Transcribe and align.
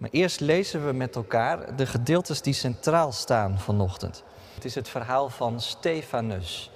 Maar 0.00 0.10
eerst 0.10 0.40
lezen 0.40 0.86
we 0.86 0.92
met 0.92 1.16
elkaar 1.16 1.76
de 1.76 1.86
gedeeltes 1.86 2.42
die 2.42 2.52
centraal 2.52 3.12
staan 3.12 3.58
vanochtend. 3.58 4.24
Het 4.54 4.64
is 4.64 4.74
het 4.74 4.88
verhaal 4.88 5.28
van 5.28 5.60
Stefanus. 5.60 6.70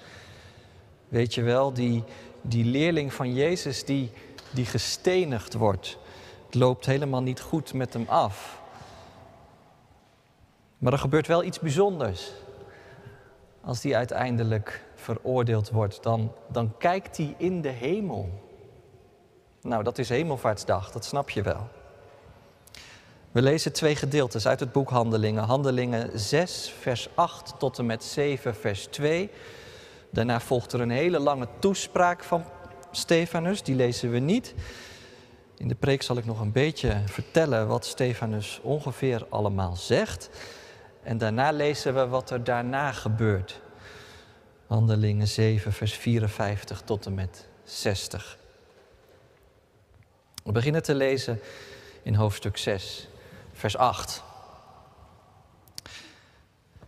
Weet 1.09 1.35
je 1.35 1.43
wel, 1.43 1.73
die, 1.73 2.05
die 2.41 2.65
leerling 2.65 3.13
van 3.13 3.35
Jezus 3.35 3.85
die, 3.85 4.11
die 4.51 4.67
gestenigd 4.67 5.55
wordt. 5.55 5.99
Het 6.47 6.55
loopt 6.55 6.87
helemaal 6.87 7.23
niet 7.23 7.41
goed 7.41 7.73
met 7.73 7.93
hem 7.93 8.05
af. 8.09 8.61
Maar 10.79 10.93
er 10.93 10.99
gebeurt 10.99 11.27
wel 11.27 11.45
iets 11.45 11.61
bijzonders. 11.61 12.33
Als 13.61 13.81
die 13.81 13.97
uiteindelijk 13.97 14.85
veroordeeld 14.95 15.71
wordt, 15.71 16.03
dan, 16.03 16.33
dan 16.49 16.75
kijkt 16.79 17.17
hij 17.17 17.35
in 17.39 17.63
de 17.63 17.69
hemel. 17.69 18.29
Nou, 19.61 19.83
dat 19.83 19.99
is 19.99 20.09
Hemelvaartsdag, 20.09 20.91
dat 20.91 21.05
snap 21.05 21.31
je 21.31 21.43
wel. 21.43 21.69
We 23.35 23.43
lezen 23.43 23.73
twee 23.73 23.97
gedeeltes 23.97 24.47
uit 24.47 24.61
het 24.61 24.73
boek 24.73 24.91
Handelingen. 24.91 25.45
Handelingen 25.45 26.21
6, 26.21 26.75
vers 26.81 27.09
8 27.15 27.59
tot 27.59 27.79
en 27.79 27.87
met 27.87 28.05
7, 28.05 28.55
vers 28.55 28.87
2. 28.87 29.31
Daarna 30.11 30.41
volgt 30.41 30.73
er 30.73 30.81
een 30.81 30.91
hele 30.91 31.19
lange 31.19 31.49
toespraak 31.59 32.25
van 32.25 32.45
Stefanus, 32.91 33.63
die 33.63 33.75
lezen 33.75 34.11
we 34.11 34.19
niet. 34.19 34.55
In 35.57 35.69
de 35.69 35.75
preek 35.75 36.03
zal 36.03 36.17
ik 36.17 36.25
nog 36.25 36.41
een 36.41 36.53
beetje 36.53 37.03
vertellen 37.07 37.67
wat 37.67 37.87
Stefanus 37.87 38.61
ongeveer 38.63 39.27
allemaal 39.29 39.77
zegt. 39.77 40.31
En 41.03 41.19
daarna 41.19 41.53
lezen 41.53 41.95
we 41.95 42.07
wat 42.07 42.31
er 42.31 42.45
daarna 42.45 42.93
gebeurt. 42.93 43.61
Handelingen 44.67 45.29
7, 45.29 45.73
vers 45.73 45.93
54 45.95 46.81
tot 46.81 47.07
en 47.07 47.15
met 47.15 47.47
60. 47.65 48.39
We 50.45 50.53
beginnen 50.53 50.83
te 50.83 50.95
lezen 50.95 51.41
in 52.03 52.15
hoofdstuk 52.15 52.57
6, 52.57 53.09
vers 53.55 53.77
8. 53.77 54.23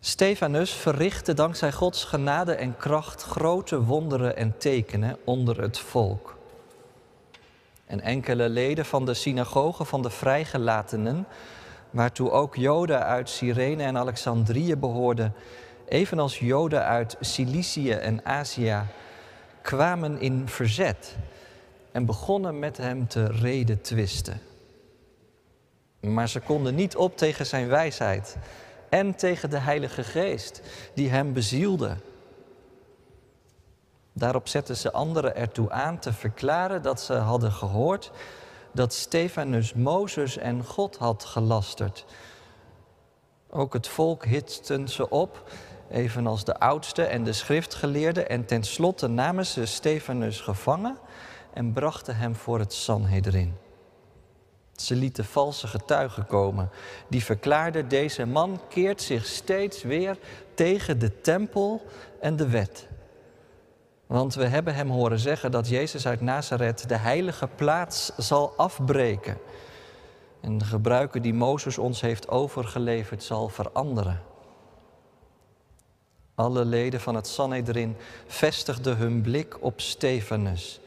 Stefanus 0.00 0.72
verrichtte 0.72 1.34
dankzij 1.34 1.72
Gods 1.72 2.04
genade 2.04 2.54
en 2.54 2.76
kracht 2.76 3.22
grote 3.22 3.82
wonderen 3.82 4.36
en 4.36 4.58
tekenen 4.58 5.16
onder 5.24 5.60
het 5.60 5.78
volk. 5.78 6.36
En 7.86 8.00
enkele 8.00 8.48
leden 8.48 8.84
van 8.84 9.04
de 9.04 9.14
synagoge 9.14 9.84
van 9.84 10.02
de 10.02 10.10
vrijgelatenen, 10.10 11.26
waartoe 11.90 12.30
ook 12.30 12.56
Joden 12.56 13.04
uit 13.04 13.28
Cyrene 13.28 13.82
en 13.82 13.98
Alexandrië 13.98 14.76
behoorden, 14.76 15.34
evenals 15.88 16.38
Joden 16.38 16.84
uit 16.84 17.16
Cilicië 17.20 17.92
en 17.92 18.24
Azië, 18.24 18.82
kwamen 19.62 20.20
in 20.20 20.48
verzet 20.48 21.16
en 21.92 22.06
begonnen 22.06 22.58
met 22.58 22.76
hem 22.76 23.08
te 23.08 23.26
reden 23.26 23.80
twisten. 23.80 24.40
Maar 26.12 26.28
ze 26.28 26.40
konden 26.40 26.74
niet 26.74 26.96
op 26.96 27.16
tegen 27.16 27.46
zijn 27.46 27.68
wijsheid 27.68 28.36
en 28.88 29.14
tegen 29.14 29.50
de 29.50 29.58
Heilige 29.58 30.04
Geest 30.04 30.60
die 30.94 31.10
hem 31.10 31.32
bezielde. 31.32 31.96
Daarop 34.12 34.48
zetten 34.48 34.76
ze 34.76 34.92
anderen 34.92 35.36
ertoe 35.36 35.70
aan 35.70 35.98
te 35.98 36.12
verklaren 36.12 36.82
dat 36.82 37.00
ze 37.00 37.14
hadden 37.14 37.52
gehoord 37.52 38.10
dat 38.72 38.94
Stefanus 38.94 39.74
Mozes 39.74 40.36
en 40.36 40.64
God 40.64 40.96
had 40.96 41.24
gelasterd. 41.24 42.04
Ook 43.50 43.72
het 43.72 43.88
volk 43.88 44.24
hitsten 44.24 44.88
ze 44.88 45.10
op, 45.10 45.50
evenals 45.90 46.44
de 46.44 46.58
oudste 46.58 47.02
en 47.02 47.24
de 47.24 47.32
schriftgeleerden, 47.32 48.28
en 48.28 48.44
tenslotte 48.44 49.06
namen 49.06 49.46
ze 49.46 49.66
Stefanus 49.66 50.40
gevangen 50.40 50.98
en 51.52 51.72
brachten 51.72 52.16
hem 52.16 52.34
voor 52.34 52.58
het 52.58 52.72
Sanhedrin. 52.72 53.65
Ze 54.82 54.94
lieten 54.94 55.24
valse 55.24 55.66
getuigen 55.66 56.26
komen. 56.26 56.70
Die 57.08 57.24
verklaarden, 57.24 57.88
deze 57.88 58.26
man 58.26 58.60
keert 58.68 59.02
zich 59.02 59.26
steeds 59.26 59.82
weer 59.82 60.18
tegen 60.54 60.98
de 60.98 61.20
tempel 61.20 61.86
en 62.20 62.36
de 62.36 62.48
wet. 62.48 62.88
Want 64.06 64.34
we 64.34 64.44
hebben 64.44 64.74
hem 64.74 64.90
horen 64.90 65.18
zeggen 65.18 65.50
dat 65.50 65.68
Jezus 65.68 66.06
uit 66.06 66.20
Nazareth 66.20 66.88
de 66.88 66.96
heilige 66.96 67.48
plaats 67.54 68.12
zal 68.16 68.52
afbreken. 68.56 69.38
En 70.40 70.58
de 70.58 70.64
gebruiken 70.64 71.22
die 71.22 71.34
Mozes 71.34 71.78
ons 71.78 72.00
heeft 72.00 72.28
overgeleverd 72.28 73.22
zal 73.22 73.48
veranderen. 73.48 74.22
Alle 76.34 76.64
leden 76.64 77.00
van 77.00 77.14
het 77.14 77.26
Sanhedrin 77.26 77.96
vestigden 78.26 78.96
hun 78.96 79.20
blik 79.20 79.62
op 79.62 79.80
Stefanus 79.80 80.80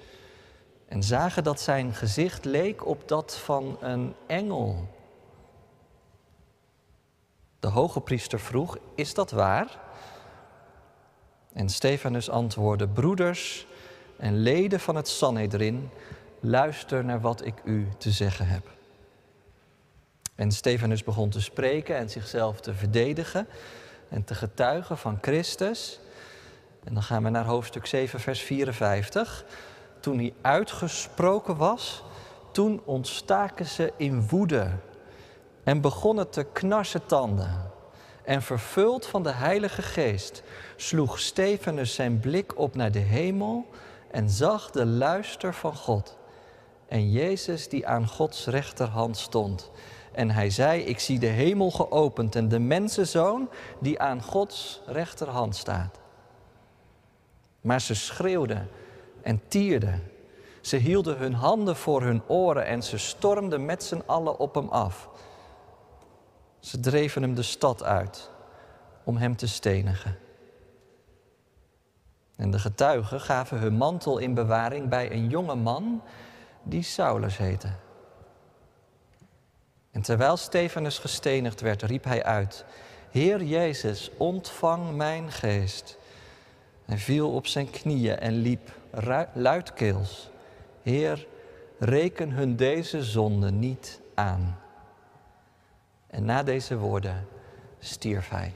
en 0.89 1.03
zagen 1.03 1.43
dat 1.43 1.61
zijn 1.61 1.93
gezicht 1.93 2.45
leek 2.45 2.85
op 2.85 3.07
dat 3.07 3.37
van 3.37 3.77
een 3.81 4.13
engel. 4.27 4.87
De 7.59 7.67
hoge 7.67 8.01
priester 8.01 8.39
vroeg: 8.39 8.77
Is 8.95 9.13
dat 9.13 9.31
waar? 9.31 9.79
En 11.53 11.69
Stefanus 11.69 12.29
antwoordde: 12.29 12.87
Broeders 12.87 13.67
en 14.17 14.37
leden 14.37 14.79
van 14.79 14.95
het 14.95 15.07
Sanhedrin, 15.07 15.89
luister 16.39 17.05
naar 17.05 17.21
wat 17.21 17.45
ik 17.45 17.55
u 17.63 17.87
te 17.97 18.11
zeggen 18.11 18.47
heb. 18.47 18.67
En 20.35 20.51
Stefanus 20.51 21.03
begon 21.03 21.29
te 21.29 21.41
spreken 21.41 21.95
en 21.95 22.09
zichzelf 22.09 22.59
te 22.61 22.73
verdedigen 22.73 23.47
en 24.09 24.23
te 24.23 24.35
getuigen 24.35 24.97
van 24.97 25.17
Christus. 25.21 25.99
En 26.83 26.93
dan 26.93 27.03
gaan 27.03 27.23
we 27.23 27.29
naar 27.29 27.45
hoofdstuk 27.45 27.85
7, 27.85 28.19
vers 28.19 28.41
54 28.41 29.45
toen 29.99 30.17
hij 30.17 30.33
uitgesproken 30.41 31.57
was, 31.57 32.03
toen 32.51 32.81
ontstaken 32.85 33.65
ze 33.65 33.93
in 33.97 34.27
woede 34.27 34.71
en 35.63 35.81
begonnen 35.81 36.29
te 36.29 36.43
knarsen 36.43 37.05
tanden. 37.05 37.71
En 38.23 38.41
vervuld 38.41 39.05
van 39.05 39.23
de 39.23 39.31
Heilige 39.31 39.81
Geest 39.81 40.43
sloeg 40.75 41.19
Stefanus 41.19 41.93
zijn 41.93 42.19
blik 42.19 42.57
op 42.57 42.75
naar 42.75 42.91
de 42.91 42.99
hemel 42.99 43.65
en 44.11 44.29
zag 44.29 44.71
de 44.71 44.85
luister 44.85 45.53
van 45.53 45.75
God. 45.75 46.17
En 46.87 47.11
Jezus 47.11 47.69
die 47.69 47.87
aan 47.87 48.07
Gods 48.07 48.45
rechterhand 48.45 49.17
stond. 49.17 49.71
En 50.11 50.31
hij 50.31 50.49
zei, 50.49 50.81
ik 50.81 50.99
zie 50.99 51.19
de 51.19 51.25
hemel 51.27 51.71
geopend 51.71 52.35
en 52.35 52.47
de 52.47 52.59
mensenzoon 52.59 53.49
die 53.79 53.99
aan 53.99 54.23
Gods 54.23 54.81
rechterhand 54.85 55.55
staat. 55.55 55.99
Maar 57.61 57.81
ze 57.81 57.95
schreeuwden 57.95 58.69
en 59.21 59.41
tierden. 59.47 60.03
Ze 60.61 60.75
hielden 60.77 61.17
hun 61.17 61.33
handen 61.33 61.75
voor 61.75 62.01
hun 62.01 62.21
oren 62.27 62.65
en 62.65 62.83
ze 62.83 62.97
stormden 62.97 63.65
met 63.65 63.83
z'n 63.83 64.03
allen 64.05 64.39
op 64.39 64.55
hem 64.55 64.69
af. 64.69 65.09
Ze 66.59 66.79
dreven 66.79 67.21
hem 67.21 67.35
de 67.35 67.41
stad 67.41 67.83
uit 67.83 68.29
om 69.03 69.17
hem 69.17 69.35
te 69.35 69.47
stenigen. 69.47 70.17
En 72.35 72.51
de 72.51 72.59
getuigen 72.59 73.21
gaven 73.21 73.59
hun 73.59 73.73
mantel 73.73 74.17
in 74.17 74.33
bewaring 74.33 74.89
bij 74.89 75.11
een 75.11 75.29
jonge 75.29 75.55
man 75.55 76.01
die 76.63 76.83
Saulus 76.83 77.37
heette. 77.37 77.69
En 79.91 80.01
terwijl 80.01 80.37
Stefanus 80.37 80.97
gestenigd 80.97 81.61
werd, 81.61 81.81
riep 81.81 82.03
hij 82.03 82.23
uit: 82.23 82.65
Heer 83.11 83.43
Jezus, 83.43 84.11
ontvang 84.17 84.95
mijn 84.95 85.31
geest. 85.31 85.97
Hij 86.85 86.97
viel 86.97 87.31
op 87.31 87.47
zijn 87.47 87.69
knieën 87.69 88.19
en 88.19 88.33
liep 88.33 88.78
luidkeels: 89.33 90.29
Heer, 90.81 91.27
reken 91.79 92.31
hun 92.31 92.55
deze 92.55 93.03
zonde 93.03 93.51
niet 93.51 94.01
aan. 94.13 94.59
En 96.07 96.25
na 96.25 96.43
deze 96.43 96.77
woorden 96.77 97.27
stierf 97.79 98.29
hij. 98.29 98.53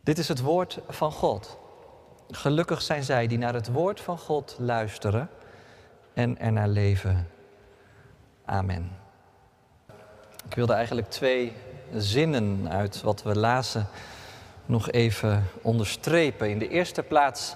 Dit 0.00 0.18
is 0.18 0.28
het 0.28 0.40
woord 0.40 0.78
van 0.88 1.12
God. 1.12 1.58
Gelukkig 2.30 2.82
zijn 2.82 3.02
zij 3.02 3.26
die 3.26 3.38
naar 3.38 3.54
het 3.54 3.72
woord 3.72 4.00
van 4.00 4.18
God 4.18 4.56
luisteren 4.58 5.30
en 6.14 6.38
ernaar 6.38 6.68
leven. 6.68 7.28
Amen. 8.44 8.90
Ik 10.44 10.54
wilde 10.54 10.72
eigenlijk 10.72 11.10
twee 11.10 11.52
zinnen 11.94 12.70
uit 12.70 13.02
wat 13.02 13.22
we 13.22 13.36
lazen 13.36 13.86
nog 14.68 14.90
even 14.90 15.48
onderstrepen. 15.62 16.50
In 16.50 16.58
de 16.58 16.68
eerste 16.68 17.02
plaats 17.02 17.54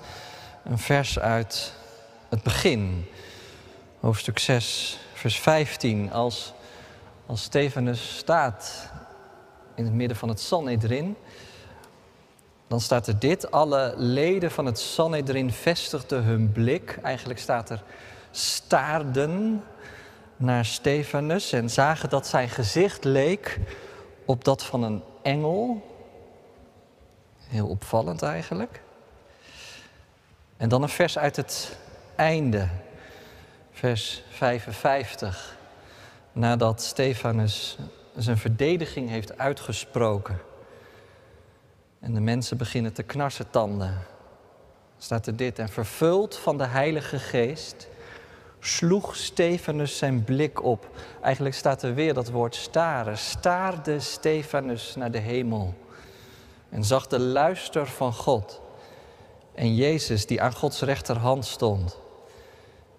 een 0.65 0.79
vers 0.79 1.19
uit 1.19 1.73
het 2.29 2.43
begin, 2.43 3.05
hoofdstuk 4.01 4.39
6, 4.39 4.99
vers 5.13 5.39
15. 5.39 6.13
Als, 6.13 6.53
als 7.27 7.43
Stefanus 7.43 8.17
staat 8.17 8.91
in 9.75 9.85
het 9.85 9.93
midden 9.93 10.17
van 10.17 10.29
het 10.29 10.41
Sanhedrin, 10.41 11.17
dan 12.69 12.81
staat 12.81 13.07
er 13.07 13.19
dit. 13.19 13.51
Alle 13.51 13.95
leden 13.97 14.51
van 14.51 14.67
het 14.67 14.79
Sanhedrin 14.79 15.53
vestigden 15.53 16.25
hun 16.25 16.53
blik. 16.53 16.99
Eigenlijk 17.03 17.41
staat 17.41 17.71
er 17.71 17.83
staarden 18.31 19.65
naar 20.37 20.65
Stefanus 20.65 21.53
en 21.53 21.71
zagen 21.71 22.09
dat 22.09 22.27
zijn 22.27 22.49
gezicht 22.49 23.05
leek 23.05 23.59
op 24.25 24.45
dat 24.45 24.63
van 24.63 24.83
een 24.83 25.03
engel. 25.23 25.91
Heel 27.53 27.67
opvallend 27.67 28.23
eigenlijk. 28.23 28.81
En 30.57 30.69
dan 30.69 30.83
een 30.83 30.89
vers 30.89 31.19
uit 31.19 31.37
het 31.37 31.77
einde, 32.15 32.69
vers 33.73 34.23
55. 34.31 35.57
nadat 36.33 36.83
Stefanus 36.83 37.79
zijn 38.17 38.39
verdediging 38.39 39.09
heeft 39.09 39.39
uitgesproken. 39.39 40.39
En 42.01 42.15
de 42.15 42.21
mensen 42.21 42.57
beginnen 42.57 42.93
te 42.93 43.03
knarsen 43.03 43.51
tanden. 43.51 43.99
Staat 44.99 45.27
er 45.27 45.37
dit, 45.37 45.59
en 45.59 45.69
vervuld 45.69 46.37
van 46.37 46.59
de 46.59 46.67
Heilige 46.67 47.19
Geest 47.19 47.89
sloeg 48.61 49.17
Stefanus 49.17 49.99
zijn 49.99 50.25
blik 50.25 50.63
op. 50.63 50.89
Eigenlijk 51.23 51.55
staat 51.55 51.83
er 51.83 51.95
weer 51.95 52.15
dat 52.15 52.31
woord 52.31 52.55
staren. 52.55 53.19
Staarde 53.19 54.01
Stefanus 54.01 54.95
naar 54.97 55.11
de 55.11 55.19
hemel 55.19 55.75
en 56.73 56.85
zag 56.85 57.07
de 57.07 57.21
luister 57.21 57.87
van 57.87 58.13
God 58.13 58.61
en 59.55 59.75
Jezus 59.75 60.27
die 60.27 60.43
aan 60.43 60.55
Gods 60.55 60.81
rechterhand 60.81 61.45
stond. 61.45 61.99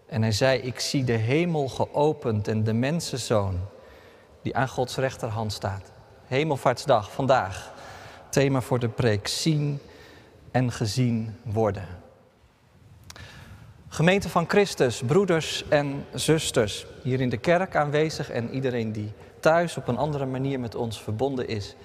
En 0.05 0.21
hij 0.21 0.31
zei, 0.31 0.59
ik 0.59 0.79
zie 0.79 1.03
de 1.03 1.11
hemel 1.11 1.67
geopend 1.67 2.47
en 2.47 2.63
de 2.63 2.73
mensenzoon 2.73 3.59
die 4.41 4.55
aan 4.55 4.67
Gods 4.67 4.95
rechterhand 4.95 5.53
staat. 5.53 5.91
Hemelvaartsdag, 6.25 7.11
vandaag. 7.11 7.73
Thema 8.29 8.61
voor 8.61 8.79
de 8.79 8.89
preek, 8.89 9.27
zien 9.27 9.79
en 10.51 10.71
gezien 10.71 11.37
worden. 11.43 11.87
Gemeente 13.87 14.29
van 14.29 14.49
Christus, 14.49 15.01
broeders 15.05 15.63
en 15.69 16.05
zusters, 16.13 16.85
hier 17.03 17.21
in 17.21 17.29
de 17.29 17.37
kerk 17.37 17.75
aanwezig 17.75 18.29
en 18.29 18.49
iedereen 18.49 18.91
die 18.91 19.11
thuis 19.39 19.77
op 19.77 19.87
een 19.87 19.97
andere 19.97 20.25
manier 20.25 20.59
met 20.59 20.75
ons 20.75 21.01
verbonden 21.01 21.47
is. 21.47 21.75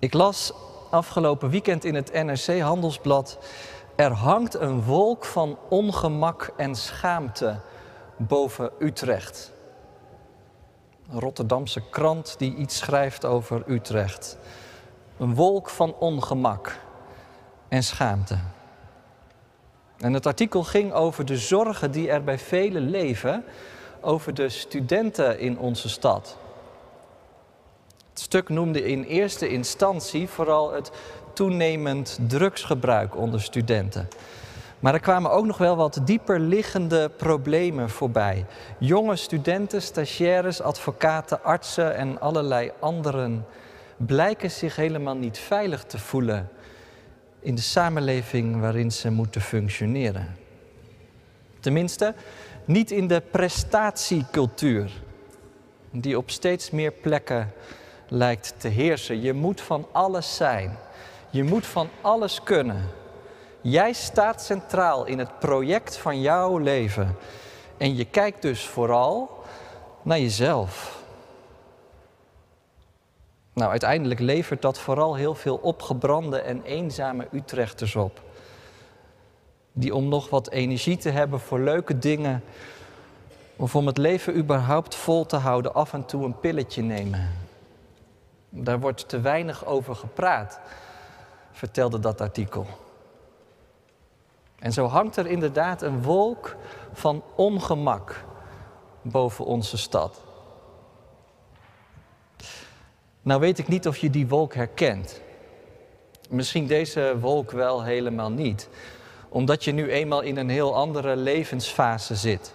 Ik 0.00 0.12
las 0.12 0.52
afgelopen 0.90 1.50
weekend 1.50 1.84
in 1.84 1.94
het 1.94 2.12
NRC 2.12 2.60
Handelsblad. 2.60 3.38
Er 3.96 4.10
hangt 4.12 4.54
een 4.54 4.82
wolk 4.82 5.24
van 5.24 5.58
ongemak 5.68 6.52
en 6.56 6.74
schaamte 6.74 7.60
boven 8.16 8.70
Utrecht. 8.78 9.52
Een 11.10 11.20
Rotterdamse 11.20 11.88
krant 11.90 12.38
die 12.38 12.54
iets 12.54 12.78
schrijft 12.78 13.24
over 13.24 13.62
Utrecht. 13.66 14.38
Een 15.16 15.34
wolk 15.34 15.68
van 15.68 15.94
ongemak 15.94 16.78
en 17.68 17.82
schaamte. 17.82 18.38
En 19.96 20.12
het 20.12 20.26
artikel 20.26 20.64
ging 20.64 20.92
over 20.92 21.24
de 21.24 21.36
zorgen 21.36 21.90
die 21.90 22.10
er 22.10 22.24
bij 22.24 22.38
velen 22.38 22.90
leven 22.90 23.44
over 24.00 24.34
de 24.34 24.48
studenten 24.48 25.38
in 25.38 25.58
onze 25.58 25.88
stad. 25.88 26.36
Stuk 28.18 28.48
noemde 28.48 28.84
in 28.84 29.02
eerste 29.02 29.48
instantie 29.48 30.28
vooral 30.28 30.72
het 30.72 30.90
toenemend 31.32 32.18
drugsgebruik 32.26 33.16
onder 33.16 33.40
studenten. 33.40 34.08
Maar 34.78 34.94
er 34.94 35.00
kwamen 35.00 35.30
ook 35.30 35.46
nog 35.46 35.58
wel 35.58 35.76
wat 35.76 36.00
dieper 36.04 36.40
liggende 36.40 37.10
problemen 37.16 37.90
voorbij. 37.90 38.46
Jonge 38.78 39.16
studenten, 39.16 39.82
stagiaires, 39.82 40.60
advocaten, 40.60 41.42
artsen 41.42 41.94
en 41.94 42.20
allerlei 42.20 42.72
anderen 42.78 43.46
blijken 43.96 44.50
zich 44.50 44.76
helemaal 44.76 45.16
niet 45.16 45.38
veilig 45.38 45.84
te 45.84 45.98
voelen 45.98 46.48
in 47.40 47.54
de 47.54 47.60
samenleving 47.60 48.60
waarin 48.60 48.92
ze 48.92 49.10
moeten 49.10 49.40
functioneren. 49.40 50.36
Tenminste, 51.60 52.14
niet 52.64 52.90
in 52.90 53.06
de 53.06 53.22
prestatiecultuur, 53.30 54.90
die 55.90 56.16
op 56.18 56.30
steeds 56.30 56.70
meer 56.70 56.92
plekken 56.92 57.52
lijkt 58.08 58.54
te 58.56 58.68
heersen. 58.68 59.20
Je 59.20 59.32
moet 59.32 59.60
van 59.60 59.86
alles 59.92 60.36
zijn. 60.36 60.78
Je 61.30 61.44
moet 61.44 61.66
van 61.66 61.88
alles 62.00 62.42
kunnen. 62.42 62.90
Jij 63.60 63.92
staat 63.92 64.42
centraal 64.42 65.04
in 65.04 65.18
het 65.18 65.38
project 65.38 65.96
van 65.96 66.20
jouw 66.20 66.58
leven. 66.58 67.16
En 67.76 67.96
je 67.96 68.04
kijkt 68.04 68.42
dus 68.42 68.66
vooral 68.66 69.44
naar 70.02 70.18
jezelf. 70.18 71.02
Nou, 73.52 73.70
uiteindelijk 73.70 74.20
levert 74.20 74.62
dat 74.62 74.78
vooral 74.78 75.14
heel 75.14 75.34
veel 75.34 75.56
opgebrande 75.56 76.40
en 76.40 76.62
eenzame 76.62 77.28
Utrechters 77.32 77.96
op. 77.96 78.20
Die 79.72 79.94
om 79.94 80.08
nog 80.08 80.30
wat 80.30 80.50
energie 80.50 80.96
te 80.96 81.10
hebben 81.10 81.40
voor 81.40 81.60
leuke 81.60 81.98
dingen, 81.98 82.42
of 83.56 83.76
om 83.76 83.86
het 83.86 83.98
leven 83.98 84.36
überhaupt 84.36 84.94
vol 84.94 85.26
te 85.26 85.36
houden, 85.36 85.74
af 85.74 85.92
en 85.92 86.04
toe 86.04 86.24
een 86.24 86.40
pilletje 86.40 86.82
nemen. 86.82 87.47
Daar 88.48 88.80
wordt 88.80 89.08
te 89.08 89.20
weinig 89.20 89.64
over 89.64 89.94
gepraat, 89.94 90.60
vertelde 91.52 91.98
dat 91.98 92.20
artikel. 92.20 92.66
En 94.58 94.72
zo 94.72 94.86
hangt 94.86 95.16
er 95.16 95.26
inderdaad 95.26 95.82
een 95.82 96.02
wolk 96.02 96.56
van 96.92 97.22
ongemak 97.34 98.24
boven 99.02 99.44
onze 99.44 99.76
stad. 99.76 100.22
Nou 103.22 103.40
weet 103.40 103.58
ik 103.58 103.68
niet 103.68 103.86
of 103.86 103.96
je 103.96 104.10
die 104.10 104.28
wolk 104.28 104.54
herkent. 104.54 105.20
Misschien 106.28 106.66
deze 106.66 107.16
wolk 107.20 107.50
wel 107.50 107.82
helemaal 107.82 108.30
niet, 108.30 108.68
omdat 109.28 109.64
je 109.64 109.72
nu 109.72 109.90
eenmaal 109.90 110.20
in 110.20 110.36
een 110.36 110.48
heel 110.48 110.74
andere 110.74 111.16
levensfase 111.16 112.16
zit. 112.16 112.54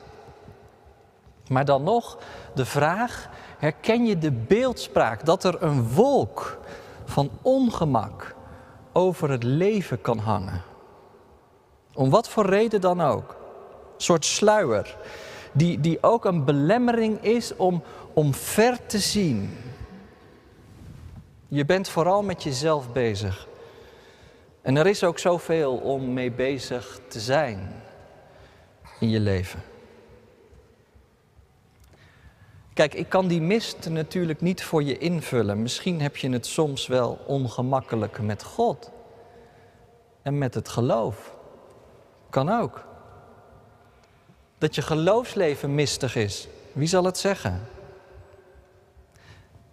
Maar 1.47 1.65
dan 1.65 1.83
nog 1.83 2.17
de 2.55 2.65
vraag: 2.65 3.29
herken 3.63 4.05
je 4.05 4.17
de 4.17 4.31
beeldspraak 4.31 5.25
dat 5.25 5.43
er 5.43 5.63
een 5.63 5.89
wolk 5.93 6.59
van 7.05 7.31
ongemak 7.41 8.35
over 8.93 9.29
het 9.29 9.43
leven 9.43 10.01
kan 10.01 10.17
hangen? 10.17 10.61
Om 11.93 12.09
wat 12.09 12.29
voor 12.29 12.45
reden 12.45 12.81
dan 12.81 13.01
ook. 13.01 13.29
Een 13.29 14.01
soort 14.01 14.25
sluier, 14.25 14.97
die, 15.51 15.79
die 15.79 16.03
ook 16.03 16.25
een 16.25 16.45
belemmering 16.45 17.21
is 17.21 17.55
om, 17.55 17.83
om 18.13 18.33
ver 18.33 18.85
te 18.85 18.99
zien 18.99 19.57
je 21.47 21.65
bent 21.65 21.89
vooral 21.89 22.23
met 22.23 22.43
jezelf 22.43 22.91
bezig. 22.91 23.47
En 24.61 24.77
er 24.77 24.87
is 24.87 25.03
ook 25.03 25.19
zoveel 25.19 25.75
om 25.75 26.13
mee 26.13 26.31
bezig 26.31 26.99
te 27.07 27.19
zijn 27.19 27.83
in 28.99 29.09
je 29.09 29.19
leven. 29.19 29.72
Kijk, 32.73 32.93
ik 32.93 33.09
kan 33.09 33.27
die 33.27 33.41
mist 33.41 33.89
natuurlijk 33.89 34.41
niet 34.41 34.63
voor 34.63 34.83
je 34.83 34.97
invullen. 34.97 35.61
Misschien 35.61 36.01
heb 36.01 36.17
je 36.17 36.29
het 36.29 36.45
soms 36.45 36.87
wel 36.87 37.19
ongemakkelijk 37.25 38.21
met 38.21 38.43
God 38.43 38.91
en 40.21 40.37
met 40.37 40.53
het 40.53 40.69
geloof. 40.69 41.35
Kan 42.29 42.49
ook. 42.49 42.85
Dat 44.57 44.75
je 44.75 44.81
geloofsleven 44.81 45.75
mistig 45.75 46.15
is. 46.15 46.47
Wie 46.71 46.87
zal 46.87 47.03
het 47.03 47.17
zeggen? 47.17 47.67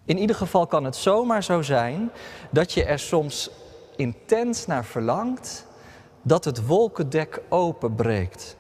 In 0.04 0.18
ieder 0.18 0.36
geval 0.36 0.66
kan 0.66 0.84
het 0.84 0.96
zomaar 0.96 1.42
zo 1.42 1.62
zijn 1.62 2.10
dat 2.50 2.72
je 2.72 2.84
er 2.84 2.98
soms 2.98 3.50
intens 3.96 4.66
naar 4.66 4.84
verlangt 4.84 5.66
dat 6.22 6.44
het 6.44 6.66
wolkendek 6.66 7.40
openbreekt. 7.48 8.56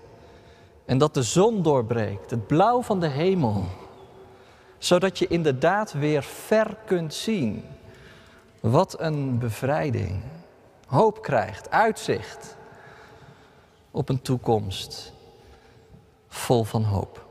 En 0.84 0.98
dat 0.98 1.14
de 1.14 1.22
zon 1.22 1.62
doorbreekt, 1.62 2.30
het 2.30 2.46
blauw 2.46 2.82
van 2.82 3.00
de 3.00 3.08
hemel. 3.08 3.64
Zodat 4.80 5.18
je 5.18 5.26
inderdaad 5.26 5.92
weer 5.92 6.22
ver 6.22 6.76
kunt 6.84 7.14
zien. 7.14 7.64
Wat 8.60 9.00
een 9.00 9.38
bevrijding. 9.38 10.22
Hoop 10.86 11.22
krijgt, 11.22 11.70
uitzicht 11.70 12.56
op 13.90 14.08
een 14.08 14.22
toekomst 14.22 15.12
vol 16.28 16.64
van 16.64 16.82
hoop. 16.82 17.26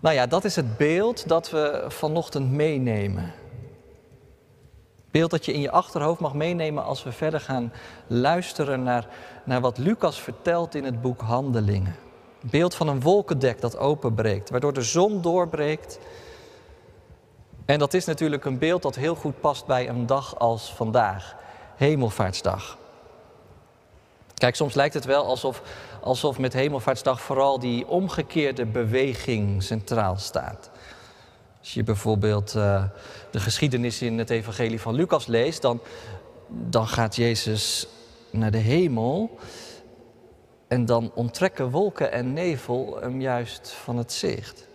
Nou 0.00 0.14
ja, 0.14 0.26
dat 0.26 0.44
is 0.44 0.56
het 0.56 0.76
beeld 0.76 1.28
dat 1.28 1.50
we 1.50 1.84
vanochtend 1.88 2.50
meenemen. 2.50 3.32
Beeld 5.10 5.30
dat 5.30 5.44
je 5.44 5.52
in 5.52 5.60
je 5.60 5.70
achterhoofd 5.70 6.20
mag 6.20 6.34
meenemen 6.34 6.84
als 6.84 7.02
we 7.02 7.12
verder 7.12 7.40
gaan 7.40 7.72
luisteren 8.06 8.82
naar, 8.82 9.08
naar 9.44 9.60
wat 9.60 9.78
Lucas 9.78 10.20
vertelt 10.20 10.74
in 10.74 10.84
het 10.84 11.00
boek 11.00 11.20
Handelingen. 11.20 11.94
Beeld 12.50 12.74
van 12.74 12.88
een 12.88 13.00
wolkendek 13.00 13.60
dat 13.60 13.78
openbreekt, 13.78 14.50
waardoor 14.50 14.72
de 14.72 14.82
zon 14.82 15.22
doorbreekt. 15.22 15.98
En 17.64 17.78
dat 17.78 17.94
is 17.94 18.04
natuurlijk 18.04 18.44
een 18.44 18.58
beeld 18.58 18.82
dat 18.82 18.94
heel 18.94 19.14
goed 19.14 19.40
past 19.40 19.66
bij 19.66 19.88
een 19.88 20.06
dag 20.06 20.38
als 20.38 20.72
vandaag, 20.74 21.36
Hemelvaartsdag. 21.76 22.78
Kijk, 24.34 24.54
soms 24.54 24.74
lijkt 24.74 24.94
het 24.94 25.04
wel 25.04 25.24
alsof, 25.24 25.62
alsof 26.02 26.38
met 26.38 26.52
Hemelvaartsdag 26.52 27.20
vooral 27.20 27.58
die 27.58 27.86
omgekeerde 27.86 28.66
beweging 28.66 29.62
centraal 29.62 30.16
staat. 30.16 30.70
Als 31.60 31.74
je 31.74 31.82
bijvoorbeeld 31.82 32.54
uh, 32.56 32.84
de 33.30 33.40
geschiedenis 33.40 34.02
in 34.02 34.18
het 34.18 34.30
Evangelie 34.30 34.80
van 34.80 34.94
Lucas 34.94 35.26
leest, 35.26 35.62
dan, 35.62 35.80
dan 36.48 36.88
gaat 36.88 37.16
Jezus 37.16 37.88
naar 38.30 38.50
de 38.50 38.58
hemel 38.58 39.38
en 40.68 40.84
dan 40.84 41.10
onttrekken 41.14 41.70
wolken 41.70 42.12
en 42.12 42.32
nevel 42.32 42.98
hem 43.00 43.20
juist 43.20 43.70
van 43.70 43.96
het 43.96 44.12
zicht. 44.12 44.66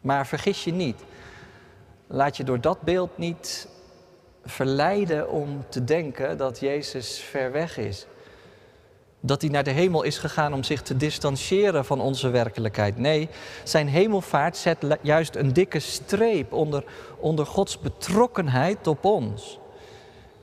Maar 0.00 0.26
vergis 0.26 0.64
je 0.64 0.72
niet, 0.72 0.96
laat 2.06 2.36
je 2.36 2.44
door 2.44 2.60
dat 2.60 2.80
beeld 2.80 3.18
niet 3.18 3.68
verleiden 4.44 5.30
om 5.30 5.64
te 5.68 5.84
denken 5.84 6.36
dat 6.36 6.60
Jezus 6.60 7.18
ver 7.18 7.52
weg 7.52 7.78
is. 7.78 8.06
Dat 9.20 9.40
hij 9.40 9.50
naar 9.50 9.64
de 9.64 9.70
hemel 9.70 10.02
is 10.02 10.18
gegaan 10.18 10.52
om 10.52 10.62
zich 10.62 10.82
te 10.82 10.96
distancieren 10.96 11.84
van 11.84 12.00
onze 12.00 12.30
werkelijkheid. 12.30 12.98
Nee, 12.98 13.28
zijn 13.64 13.88
hemelvaart 13.88 14.56
zet 14.56 14.84
juist 15.00 15.36
een 15.36 15.52
dikke 15.52 15.78
streep 15.78 16.52
onder, 16.52 16.84
onder 17.18 17.46
Gods 17.46 17.78
betrokkenheid 17.78 18.86
op 18.86 19.04
ons. 19.04 19.59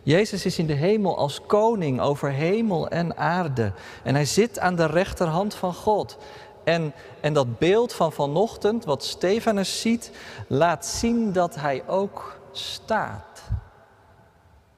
Jezus 0.07 0.45
is 0.45 0.57
in 0.57 0.67
de 0.67 0.73
hemel 0.73 1.17
als 1.17 1.41
koning 1.45 2.01
over 2.01 2.31
hemel 2.31 2.87
en 2.87 3.17
aarde. 3.17 3.71
En 4.03 4.15
hij 4.15 4.25
zit 4.25 4.59
aan 4.59 4.75
de 4.75 4.85
rechterhand 4.85 5.55
van 5.55 5.73
God. 5.73 6.17
En, 6.63 6.93
en 7.21 7.33
dat 7.33 7.57
beeld 7.57 7.93
van 7.93 8.11
vanochtend, 8.11 8.85
wat 8.85 9.03
Stefanus 9.03 9.81
ziet, 9.81 10.11
laat 10.47 10.85
zien 10.85 11.31
dat 11.31 11.55
hij 11.55 11.83
ook 11.87 12.39
staat. 12.51 13.43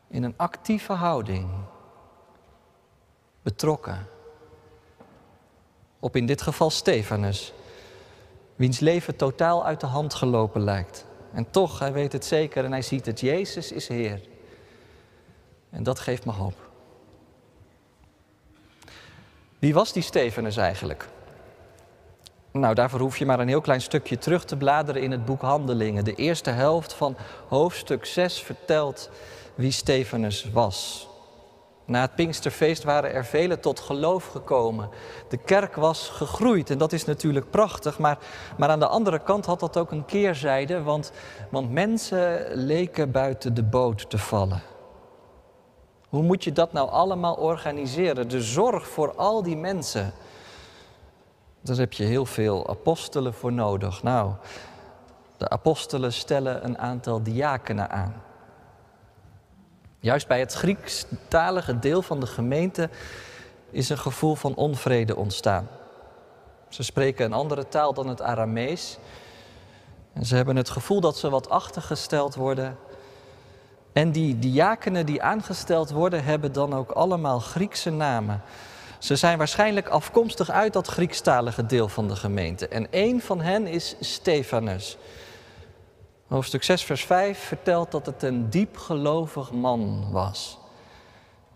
In 0.07 0.23
een 0.23 0.33
actieve 0.37 0.93
houding. 0.93 1.49
Betrokken. 3.41 4.07
Op 5.99 6.15
in 6.15 6.25
dit 6.25 6.41
geval 6.41 6.69
Stefanus, 6.69 7.53
wiens 8.55 8.79
leven 8.79 9.15
totaal 9.15 9.65
uit 9.65 9.79
de 9.79 9.87
hand 9.87 10.13
gelopen 10.13 10.61
lijkt. 10.61 11.05
En 11.33 11.51
toch, 11.51 11.79
hij 11.79 11.93
weet 11.93 12.11
het 12.11 12.25
zeker 12.25 12.65
en 12.65 12.71
hij 12.71 12.81
ziet 12.81 13.05
het, 13.05 13.19
Jezus 13.19 13.71
is 13.71 13.87
Heer. 13.87 14.37
En 15.69 15.83
dat 15.83 15.99
geeft 15.99 16.25
me 16.25 16.31
hoop. 16.31 16.67
Wie 19.59 19.73
was 19.73 19.93
die 19.93 20.03
Stefanus 20.03 20.57
eigenlijk? 20.57 21.07
Nou, 22.51 22.73
daarvoor 22.73 22.99
hoef 22.99 23.17
je 23.17 23.25
maar 23.25 23.39
een 23.39 23.47
heel 23.47 23.61
klein 23.61 23.81
stukje 23.81 24.17
terug 24.17 24.45
te 24.45 24.57
bladeren 24.57 25.01
in 25.01 25.11
het 25.11 25.25
boek 25.25 25.41
Handelingen. 25.41 26.03
De 26.03 26.15
eerste 26.15 26.49
helft 26.49 26.93
van 26.93 27.17
hoofdstuk 27.47 28.05
6 28.05 28.41
vertelt 28.41 29.09
wie 29.55 29.71
Stefanus 29.71 30.51
was. 30.51 31.07
Na 31.85 32.01
het 32.01 32.15
Pinksterfeest 32.15 32.83
waren 32.83 33.13
er 33.13 33.25
velen 33.25 33.59
tot 33.59 33.79
geloof 33.79 34.27
gekomen. 34.27 34.89
De 35.29 35.37
kerk 35.37 35.75
was 35.75 36.09
gegroeid 36.09 36.69
en 36.69 36.77
dat 36.77 36.93
is 36.93 37.05
natuurlijk 37.05 37.49
prachtig, 37.49 37.99
maar, 37.99 38.17
maar 38.57 38.69
aan 38.69 38.79
de 38.79 38.87
andere 38.87 39.19
kant 39.19 39.45
had 39.45 39.59
dat 39.59 39.77
ook 39.77 39.91
een 39.91 40.05
keerzijde, 40.05 40.83
want, 40.83 41.11
want 41.49 41.71
mensen 41.71 42.45
leken 42.53 43.11
buiten 43.11 43.53
de 43.53 43.63
boot 43.63 44.09
te 44.09 44.17
vallen. 44.17 44.61
Hoe 46.09 46.23
moet 46.23 46.43
je 46.43 46.51
dat 46.51 46.73
nou 46.73 46.89
allemaal 46.89 47.35
organiseren? 47.35 48.29
De 48.29 48.41
zorg 48.41 48.87
voor 48.87 49.15
al 49.15 49.43
die 49.43 49.57
mensen. 49.57 50.13
Daar 51.61 51.77
heb 51.77 51.93
je 51.93 52.03
heel 52.03 52.25
veel 52.25 52.69
apostelen 52.69 53.33
voor 53.33 53.53
nodig. 53.53 54.03
Nou, 54.03 54.33
de 55.37 55.49
apostelen 55.49 56.13
stellen 56.13 56.65
een 56.65 56.77
aantal 56.77 57.23
diakenen 57.23 57.89
aan. 57.89 58.21
Juist 59.99 60.27
bij 60.27 60.39
het 60.39 60.53
Griekstalige 60.53 61.79
deel 61.79 62.01
van 62.01 62.19
de 62.19 62.27
gemeente 62.27 62.89
is 63.71 63.89
een 63.89 63.97
gevoel 63.97 64.35
van 64.35 64.55
onvrede 64.55 65.15
ontstaan. 65.15 65.67
Ze 66.69 66.83
spreken 66.83 67.25
een 67.25 67.33
andere 67.33 67.67
taal 67.67 67.93
dan 67.93 68.07
het 68.07 68.21
Aramees. 68.21 68.97
En 70.13 70.25
ze 70.25 70.35
hebben 70.35 70.55
het 70.55 70.69
gevoel 70.69 71.01
dat 71.01 71.17
ze 71.17 71.29
wat 71.29 71.49
achtergesteld 71.49 72.35
worden 72.35 72.77
en 73.93 74.11
die 74.11 74.39
diakenen 74.39 75.05
die 75.05 75.21
aangesteld 75.21 75.89
worden, 75.89 76.23
hebben 76.23 76.51
dan 76.51 76.73
ook 76.73 76.91
allemaal 76.91 77.39
Griekse 77.39 77.89
namen. 77.89 78.41
Ze 78.99 79.15
zijn 79.15 79.37
waarschijnlijk 79.37 79.87
afkomstig 79.87 80.49
uit 80.49 80.73
dat 80.73 80.87
Griekstalige 80.87 81.65
deel 81.65 81.87
van 81.87 82.07
de 82.07 82.15
gemeente. 82.15 82.67
En 82.67 82.91
één 82.91 83.21
van 83.21 83.41
hen 83.41 83.67
is 83.67 83.95
Stefanus. 83.99 84.97
Hoofdstuk 86.27 86.63
6, 86.63 86.83
vers 86.83 87.05
5 87.05 87.39
vertelt 87.39 87.91
dat 87.91 88.05
het 88.05 88.23
een 88.23 88.49
diepgelovig 88.49 89.51
man 89.51 90.11
was. 90.11 90.59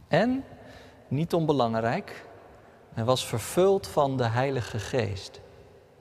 En, 0.07 0.43
niet 1.07 1.33
onbelangrijk, 1.33 2.25
hij 2.93 3.03
was 3.03 3.25
vervuld 3.25 3.87
van 3.87 4.17
de 4.17 4.27
Heilige 4.27 4.79
Geest. 4.79 5.39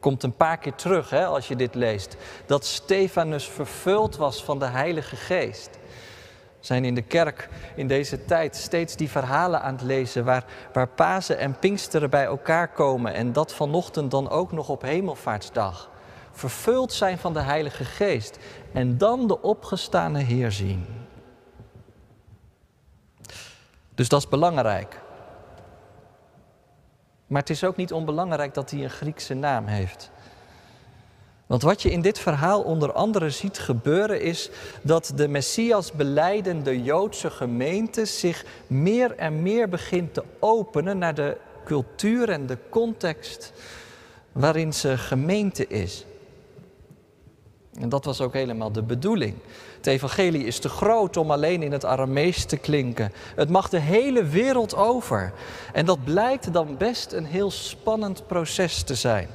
Komt 0.01 0.23
een 0.23 0.37
paar 0.37 0.59
keer 0.59 0.75
terug 0.75 1.11
hè, 1.11 1.27
als 1.27 1.49
je 1.49 1.57
dit 1.57 1.75
leest. 1.75 2.17
Dat 2.47 2.65
Stefanus 2.65 3.49
vervuld 3.49 4.17
was 4.17 4.45
van 4.45 4.59
de 4.59 4.67
Heilige 4.67 5.17
Geest 5.17 5.71
zijn 6.63 6.85
in 6.85 6.95
de 6.95 7.03
kerk 7.03 7.49
in 7.75 7.87
deze 7.87 8.25
tijd 8.25 8.57
steeds 8.57 8.97
die 8.97 9.11
verhalen 9.11 9.63
aan 9.63 9.73
het 9.73 9.83
lezen 9.83 10.25
waar, 10.25 10.45
waar 10.73 10.89
Pasen 10.89 11.39
en 11.39 11.59
Pinksteren 11.59 12.11
bij 12.11 12.25
elkaar 12.25 12.69
komen 12.69 13.15
en 13.15 13.33
dat 13.33 13.55
vanochtend 13.55 14.11
dan 14.11 14.31
ook 14.31 14.53
nog 14.53 14.69
op 14.69 14.83
Hemelvaartsdag. 14.83 15.91
Vervuld 16.33 16.93
zijn 16.93 17.19
van 17.19 17.33
de 17.33 17.41
Heilige 17.41 17.85
Geest 17.85 18.39
en 18.73 18.99
dan 18.99 19.29
de 19.29 19.43
opgestane 19.43 20.19
Heer 20.19 20.53
zien. 20.53 20.87
Dus 23.95 24.09
dat 24.09 24.23
is 24.23 24.29
belangrijk. 24.29 25.01
Maar 27.27 27.41
het 27.41 27.51
is 27.51 27.65
ook 27.65 27.77
niet 27.77 27.93
onbelangrijk 27.93 28.55
dat 28.55 28.71
hij 28.71 28.83
een 28.83 28.91
Griekse 28.91 29.35
naam 29.35 29.67
heeft. 29.67 30.11
Want 31.47 31.63
wat 31.63 31.83
je 31.83 31.91
in 31.91 32.01
dit 32.01 32.19
verhaal 32.19 32.63
onder 32.63 32.93
andere 32.93 33.31
ziet 33.31 33.59
gebeuren 33.59 34.21
is 34.21 34.51
dat 34.83 35.13
de 35.15 35.29
Messias 35.29 35.93
beleidende 35.93 36.83
Joodse 36.83 37.31
gemeente 37.31 38.05
zich 38.05 38.45
meer 38.67 39.17
en 39.17 39.43
meer 39.43 39.69
begint 39.69 40.15
te 40.15 40.25
openen 40.39 40.99
naar 40.99 41.15
de 41.15 41.37
cultuur 41.65 42.29
en 42.29 42.47
de 42.47 42.59
context 42.69 43.53
waarin 44.33 44.73
ze 44.73 44.99
gemeente 44.99 45.67
is. 45.67 46.05
En 47.81 47.89
dat 47.89 48.05
was 48.05 48.21
ook 48.21 48.33
helemaal 48.33 48.73
de 48.73 48.83
bedoeling. 48.83 49.35
Het 49.77 49.87
evangelie 49.87 50.45
is 50.45 50.59
te 50.59 50.69
groot 50.69 51.17
om 51.17 51.31
alleen 51.31 51.63
in 51.63 51.73
het 51.73 51.85
Aramees 51.85 52.45
te 52.45 52.57
klinken. 52.57 53.13
Het 53.35 53.49
mag 53.49 53.69
de 53.69 53.79
hele 53.79 54.25
wereld 54.25 54.77
over. 54.77 55.33
En 55.73 55.87
dat 55.87 56.05
blijkt 56.05 56.53
dan 56.53 56.77
best 56.77 57.13
een 57.13 57.25
heel 57.25 57.51
spannend 57.51 58.27
proces 58.27 58.83
te 58.83 58.95
zijn 58.95 59.29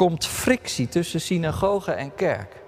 komt 0.00 0.26
frictie 0.26 0.88
tussen 0.88 1.20
synagoge 1.20 1.92
en 1.92 2.14
kerk. 2.14 2.62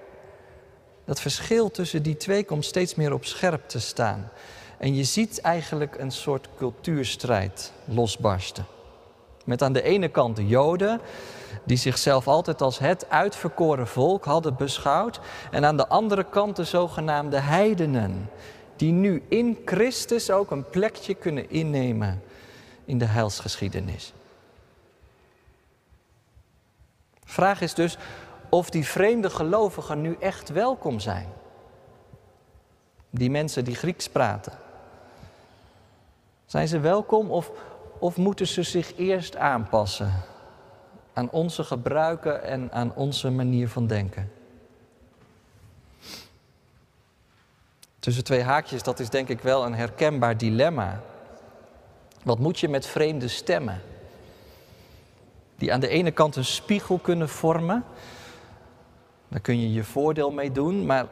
Dat 1.05 1.21
verschil 1.21 1.71
tussen 1.71 2.03
die 2.03 2.17
twee 2.17 2.43
komt 2.43 2.65
steeds 2.65 2.95
meer 2.95 3.13
op 3.13 3.25
scherp 3.25 3.67
te 3.67 3.79
staan. 3.79 4.29
En 4.77 4.95
je 4.95 5.03
ziet 5.03 5.41
eigenlijk 5.41 5.97
een 5.99 6.11
soort 6.11 6.47
cultuurstrijd 6.57 7.71
losbarsten. 7.85 8.65
Met 9.45 9.61
aan 9.61 9.73
de 9.73 9.81
ene 9.81 10.07
kant 10.07 10.35
de 10.35 10.47
Joden, 10.47 11.01
die 11.63 11.77
zichzelf 11.77 12.27
altijd 12.27 12.61
als 12.61 12.79
het 12.79 13.09
uitverkoren 13.09 13.87
volk 13.87 14.25
hadden 14.25 14.55
beschouwd. 14.55 15.19
En 15.51 15.65
aan 15.65 15.77
de 15.77 15.87
andere 15.87 16.23
kant 16.23 16.55
de 16.55 16.63
zogenaamde 16.63 17.39
heidenen, 17.39 18.29
die 18.75 18.91
nu 18.91 19.23
in 19.29 19.57
Christus 19.65 20.31
ook 20.31 20.51
een 20.51 20.69
plekje 20.69 21.13
kunnen 21.13 21.49
innemen 21.49 22.21
in 22.85 22.97
de 22.97 23.05
heilsgeschiedenis. 23.05 24.13
Vraag 27.33 27.61
is 27.61 27.73
dus 27.73 27.97
of 28.49 28.69
die 28.69 28.85
vreemde 28.85 29.29
gelovigen 29.29 30.01
nu 30.01 30.15
echt 30.19 30.49
welkom 30.49 30.99
zijn. 30.99 31.27
Die 33.09 33.29
mensen 33.29 33.63
die 33.63 33.75
Grieks 33.75 34.09
praten. 34.09 34.53
Zijn 36.45 36.67
ze 36.67 36.79
welkom 36.79 37.31
of, 37.31 37.51
of 37.99 38.17
moeten 38.17 38.47
ze 38.47 38.63
zich 38.63 38.97
eerst 38.97 39.35
aanpassen 39.35 40.13
aan 41.13 41.29
onze 41.29 41.63
gebruiken 41.63 42.43
en 42.43 42.71
aan 42.71 42.95
onze 42.95 43.29
manier 43.29 43.69
van 43.69 43.87
denken? 43.87 44.31
Tussen 47.99 48.23
twee 48.23 48.43
haakjes, 48.43 48.83
dat 48.83 48.99
is 48.99 49.09
denk 49.09 49.29
ik 49.29 49.39
wel 49.39 49.65
een 49.65 49.75
herkenbaar 49.75 50.37
dilemma. 50.37 51.01
Wat 52.23 52.39
moet 52.39 52.59
je 52.59 52.69
met 52.69 52.85
vreemde 52.85 53.27
stemmen? 53.27 53.81
Die 55.57 55.73
aan 55.73 55.79
de 55.79 55.87
ene 55.87 56.11
kant 56.11 56.35
een 56.35 56.45
spiegel 56.45 56.97
kunnen 56.97 57.29
vormen. 57.29 57.83
Daar 59.27 59.39
kun 59.39 59.59
je 59.59 59.73
je 59.73 59.83
voordeel 59.83 60.31
mee 60.31 60.51
doen, 60.51 60.85
maar, 60.85 61.05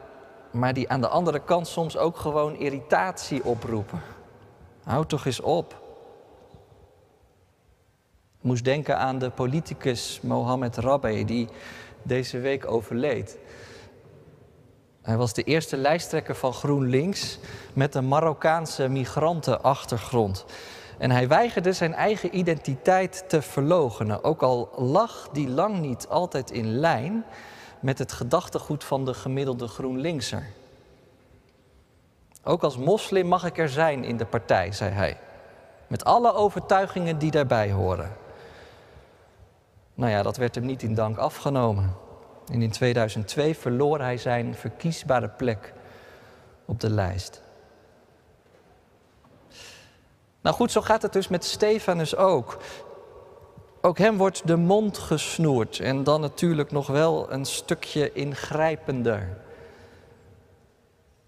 maar 0.50 0.74
die 0.74 0.88
aan 0.88 1.00
de 1.00 1.08
andere 1.08 1.40
kant 1.40 1.66
soms 1.66 1.96
ook 1.96 2.16
gewoon 2.16 2.56
irritatie 2.56 3.44
oproepen. 3.44 4.00
Houd 4.84 5.08
toch 5.08 5.26
eens 5.26 5.40
op. 5.40 5.80
Ik 8.38 8.48
moest 8.48 8.64
denken 8.64 8.98
aan 8.98 9.18
de 9.18 9.30
politicus 9.30 10.20
Mohammed 10.22 10.76
Rabbe, 10.76 11.24
die 11.24 11.48
deze 12.02 12.38
week 12.38 12.70
overleed. 12.70 13.38
Hij 15.02 15.16
was 15.16 15.34
de 15.34 15.42
eerste 15.42 15.76
lijsttrekker 15.76 16.34
van 16.34 16.52
GroenLinks 16.52 17.38
met 17.72 17.94
een 17.94 18.08
Marokkaanse 18.08 18.88
migrantenachtergrond. 18.88 20.44
En 21.02 21.10
hij 21.10 21.28
weigerde 21.28 21.72
zijn 21.72 21.94
eigen 21.94 22.38
identiteit 22.38 23.24
te 23.28 23.42
verlogenen, 23.42 24.24
ook 24.24 24.42
al 24.42 24.70
lag 24.76 25.28
die 25.32 25.48
lang 25.48 25.78
niet 25.78 26.06
altijd 26.08 26.50
in 26.50 26.78
lijn 26.78 27.24
met 27.80 27.98
het 27.98 28.12
gedachtegoed 28.12 28.84
van 28.84 29.04
de 29.04 29.14
gemiddelde 29.14 29.68
GroenLinkser. 29.68 30.46
Ook 32.44 32.62
als 32.62 32.76
moslim 32.76 33.26
mag 33.26 33.44
ik 33.44 33.58
er 33.58 33.68
zijn 33.68 34.04
in 34.04 34.16
de 34.16 34.24
partij, 34.24 34.72
zei 34.72 34.90
hij, 34.90 35.18
met 35.86 36.04
alle 36.04 36.32
overtuigingen 36.34 37.18
die 37.18 37.30
daarbij 37.30 37.70
horen. 37.70 38.16
Nou 39.94 40.10
ja, 40.10 40.22
dat 40.22 40.36
werd 40.36 40.54
hem 40.54 40.64
niet 40.64 40.82
in 40.82 40.94
dank 40.94 41.16
afgenomen. 41.16 41.96
En 42.52 42.62
in 42.62 42.70
2002 42.70 43.56
verloor 43.56 44.00
hij 44.00 44.16
zijn 44.16 44.54
verkiesbare 44.54 45.28
plek 45.28 45.72
op 46.64 46.80
de 46.80 46.90
lijst. 46.90 47.42
Nou 50.42 50.56
goed, 50.56 50.72
zo 50.72 50.80
gaat 50.80 51.02
het 51.02 51.12
dus 51.12 51.28
met 51.28 51.44
Stefanus 51.44 52.16
ook. 52.16 52.56
Ook 53.80 53.98
hem 53.98 54.16
wordt 54.16 54.46
de 54.46 54.56
mond 54.56 54.98
gesnoerd 54.98 55.80
en 55.80 56.04
dan 56.04 56.20
natuurlijk 56.20 56.70
nog 56.70 56.86
wel 56.86 57.32
een 57.32 57.44
stukje 57.44 58.12
ingrijpender. 58.12 59.40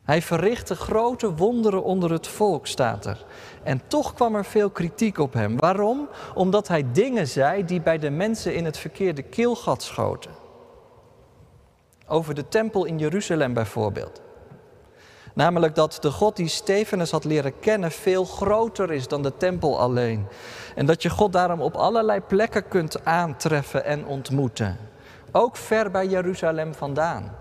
Hij 0.02 0.22
verrichtte 0.22 0.74
grote 0.74 1.34
wonderen 1.34 1.82
onder 1.82 2.10
het 2.10 2.26
volk, 2.26 2.66
staat 2.66 3.06
er. 3.06 3.24
En 3.62 3.80
toch 3.86 4.14
kwam 4.14 4.34
er 4.34 4.44
veel 4.44 4.70
kritiek 4.70 5.18
op 5.18 5.32
hem. 5.32 5.56
Waarom? 5.56 6.08
Omdat 6.34 6.68
hij 6.68 6.92
dingen 6.92 7.28
zei 7.28 7.64
die 7.64 7.80
bij 7.80 7.98
de 7.98 8.10
mensen 8.10 8.54
in 8.54 8.64
het 8.64 8.78
verkeerde 8.78 9.22
keelgat 9.22 9.82
schoten. 9.82 10.30
Over 12.06 12.34
de 12.34 12.48
tempel 12.48 12.84
in 12.84 12.98
Jeruzalem 12.98 13.52
bijvoorbeeld. 13.52 14.22
Namelijk 15.34 15.74
dat 15.74 15.98
de 16.00 16.10
God 16.10 16.36
die 16.36 16.48
Stefanus 16.48 17.10
had 17.10 17.24
leren 17.24 17.58
kennen 17.60 17.90
veel 17.90 18.24
groter 18.24 18.92
is 18.92 19.08
dan 19.08 19.22
de 19.22 19.36
tempel 19.36 19.80
alleen. 19.80 20.26
En 20.74 20.86
dat 20.86 21.02
je 21.02 21.10
God 21.10 21.32
daarom 21.32 21.60
op 21.60 21.74
allerlei 21.74 22.20
plekken 22.20 22.68
kunt 22.68 23.04
aantreffen 23.04 23.84
en 23.84 24.06
ontmoeten. 24.06 24.76
Ook 25.32 25.56
ver 25.56 25.90
bij 25.90 26.06
Jeruzalem 26.06 26.74
vandaan. 26.74 27.36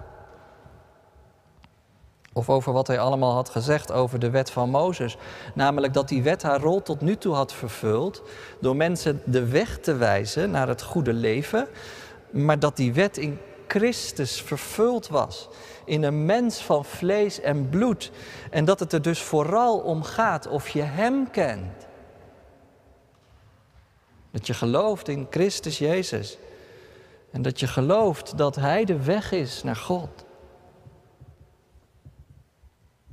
Of 2.33 2.49
over 2.49 2.73
wat 2.73 2.87
hij 2.87 2.99
allemaal 2.99 3.33
had 3.33 3.49
gezegd 3.49 3.91
over 3.91 4.19
de 4.19 4.29
wet 4.29 4.51
van 4.51 4.69
Mozes. 4.69 5.17
Namelijk 5.53 5.93
dat 5.93 6.07
die 6.07 6.23
wet 6.23 6.43
haar 6.43 6.61
rol 6.61 6.81
tot 6.81 7.01
nu 7.01 7.17
toe 7.17 7.35
had 7.35 7.53
vervuld 7.53 8.23
door 8.59 8.75
mensen 8.75 9.21
de 9.25 9.45
weg 9.47 9.77
te 9.77 9.95
wijzen 9.95 10.51
naar 10.51 10.67
het 10.67 10.81
goede 10.81 11.13
leven. 11.13 11.67
Maar 12.29 12.59
dat 12.59 12.75
die 12.75 12.93
wet 12.93 13.17
in 13.17 13.39
Christus 13.67 14.41
vervuld 14.41 15.07
was. 15.07 15.49
In 15.85 16.03
een 16.03 16.25
mens 16.25 16.61
van 16.61 16.85
vlees 16.85 17.41
en 17.41 17.69
bloed. 17.69 18.11
En 18.49 18.65
dat 18.65 18.79
het 18.79 18.93
er 18.93 19.01
dus 19.01 19.21
vooral 19.21 19.79
om 19.79 20.03
gaat 20.03 20.47
of 20.47 20.69
je 20.69 20.81
Hem 20.81 21.31
kent. 21.31 21.87
Dat 24.31 24.47
je 24.47 24.53
gelooft 24.53 25.07
in 25.07 25.27
Christus 25.29 25.77
Jezus. 25.77 26.37
En 27.31 27.41
dat 27.41 27.59
je 27.59 27.67
gelooft 27.67 28.37
dat 28.37 28.55
Hij 28.55 28.85
de 28.85 29.03
weg 29.03 29.31
is 29.31 29.63
naar 29.63 29.75
God. 29.75 30.25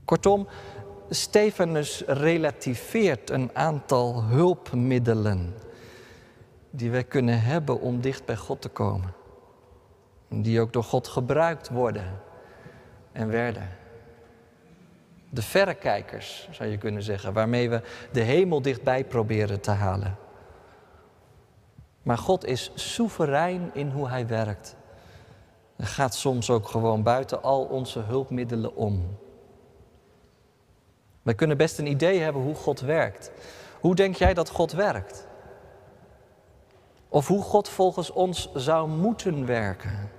Kortom, 0.05 0.49
Stefanus 1.11 2.03
relativeert 2.07 3.31
een 3.31 3.51
aantal 3.53 4.23
hulpmiddelen 4.23 5.55
die 6.71 6.91
wij 6.91 7.05
kunnen 7.05 7.43
hebben 7.43 7.81
om 7.81 8.01
dicht 8.01 8.25
bij 8.25 8.37
God 8.37 8.61
te 8.61 8.69
komen. 8.69 9.15
Die 10.33 10.61
ook 10.61 10.73
door 10.73 10.85
God 10.85 11.09
gebruikt 11.09 11.69
worden 11.69 12.21
en 13.13 13.31
werden. 13.31 13.69
De 15.31 15.43
verrekijkers, 15.43 16.49
zou 16.51 16.69
je 16.69 16.79
kunnen 16.79 17.03
zeggen, 17.03 17.33
waarmee 17.33 17.71
we 17.71 17.83
de 18.13 18.21
hemel 18.21 18.63
dichtbij 18.63 19.05
proberen 19.05 19.61
te 19.61 19.71
halen. 19.71 20.17
Maar 22.03 22.19
God 22.19 22.45
is 22.45 22.71
soeverein 22.75 23.71
in 23.73 23.91
hoe 23.91 24.09
Hij 24.09 24.27
werkt. 24.27 24.77
Hij 25.77 25.87
gaat 25.87 26.15
soms 26.15 26.51
ook 26.51 26.69
gewoon 26.69 27.03
buiten 27.03 27.43
al 27.43 27.65
onze 27.65 27.99
hulpmiddelen 27.99 28.77
om. 28.77 29.19
Wij 31.23 31.35
kunnen 31.35 31.57
best 31.57 31.79
een 31.79 31.87
idee 31.87 32.21
hebben 32.21 32.43
hoe 32.43 32.55
God 32.55 32.81
werkt. 32.81 33.31
Hoe 33.81 33.95
denk 33.95 34.15
jij 34.15 34.35
dat 34.35 34.51
God 34.51 34.73
werkt? 34.73 35.27
Of 37.09 37.27
hoe 37.27 37.43
God 37.43 37.69
volgens 37.69 38.11
ons 38.11 38.53
zou 38.55 38.89
moeten 38.89 39.47
werken? 39.47 40.11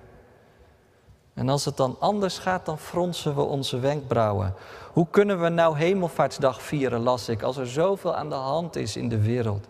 En 1.33 1.49
als 1.49 1.65
het 1.65 1.77
dan 1.77 1.95
anders 1.99 2.37
gaat, 2.37 2.65
dan 2.65 2.79
fronsen 2.79 3.35
we 3.35 3.41
onze 3.41 3.79
wenkbrauwen. 3.79 4.53
Hoe 4.93 5.07
kunnen 5.09 5.41
we 5.41 5.49
nou 5.49 5.77
Hemelvaartsdag 5.77 6.61
vieren, 6.61 6.99
las 6.99 7.29
ik, 7.29 7.41
als 7.41 7.57
er 7.57 7.67
zoveel 7.67 8.15
aan 8.15 8.29
de 8.29 8.35
hand 8.35 8.75
is 8.75 8.95
in 8.95 9.09
de 9.09 9.21
wereld? 9.21 9.67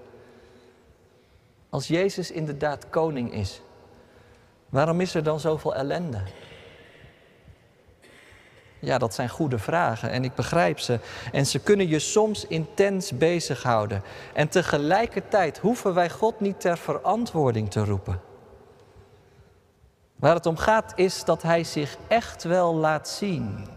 Als 1.69 1.87
Jezus 1.87 2.31
inderdaad 2.31 2.89
koning 2.89 3.33
is, 3.33 3.61
waarom 4.69 5.01
is 5.01 5.15
er 5.15 5.23
dan 5.23 5.39
zoveel 5.39 5.75
ellende? 5.75 6.21
Ja, 8.79 8.97
dat 8.97 9.13
zijn 9.13 9.29
goede 9.29 9.57
vragen 9.57 10.09
en 10.09 10.23
ik 10.23 10.35
begrijp 10.35 10.79
ze. 10.79 10.99
En 11.31 11.45
ze 11.45 11.59
kunnen 11.59 11.87
je 11.87 11.99
soms 11.99 12.47
intens 12.47 13.11
bezighouden. 13.11 14.03
En 14.33 14.49
tegelijkertijd 14.49 15.57
hoeven 15.57 15.93
wij 15.93 16.09
God 16.09 16.39
niet 16.39 16.59
ter 16.59 16.77
verantwoording 16.77 17.71
te 17.71 17.85
roepen. 17.85 18.30
Waar 20.21 20.35
het 20.35 20.45
om 20.45 20.57
gaat 20.57 20.93
is 20.95 21.23
dat 21.23 21.41
Hij 21.41 21.63
zich 21.63 21.97
echt 22.07 22.43
wel 22.43 22.75
laat 22.75 23.07
zien. 23.07 23.67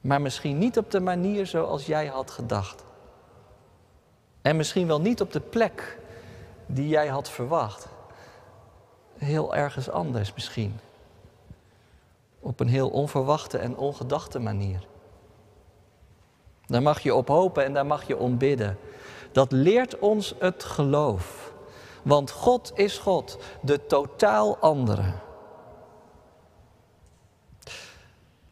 Maar 0.00 0.20
misschien 0.20 0.58
niet 0.58 0.78
op 0.78 0.90
de 0.90 1.00
manier 1.00 1.46
zoals 1.46 1.86
jij 1.86 2.06
had 2.06 2.30
gedacht. 2.30 2.84
En 4.42 4.56
misschien 4.56 4.86
wel 4.86 5.00
niet 5.00 5.20
op 5.20 5.32
de 5.32 5.40
plek 5.40 5.98
die 6.66 6.88
jij 6.88 7.06
had 7.06 7.30
verwacht. 7.30 7.88
Heel 9.18 9.54
ergens 9.54 9.90
anders 9.90 10.34
misschien 10.34 10.80
op 12.40 12.60
een 12.60 12.68
heel 12.68 12.88
onverwachte 12.88 13.58
en 13.58 13.76
ongedachte 13.76 14.38
manier. 14.38 14.86
Daar 16.66 16.82
mag 16.82 17.00
je 17.00 17.14
op 17.14 17.28
hopen 17.28 17.64
en 17.64 17.72
daar 17.72 17.86
mag 17.86 18.06
je 18.06 18.16
om 18.16 18.38
bidden. 18.38 18.78
Dat 19.32 19.52
leert 19.52 19.98
ons 19.98 20.34
het 20.38 20.64
geloof. 20.64 21.51
Want 22.02 22.30
God 22.30 22.72
is 22.74 22.98
God, 22.98 23.38
de 23.60 23.86
totaal 23.86 24.58
andere. 24.58 25.12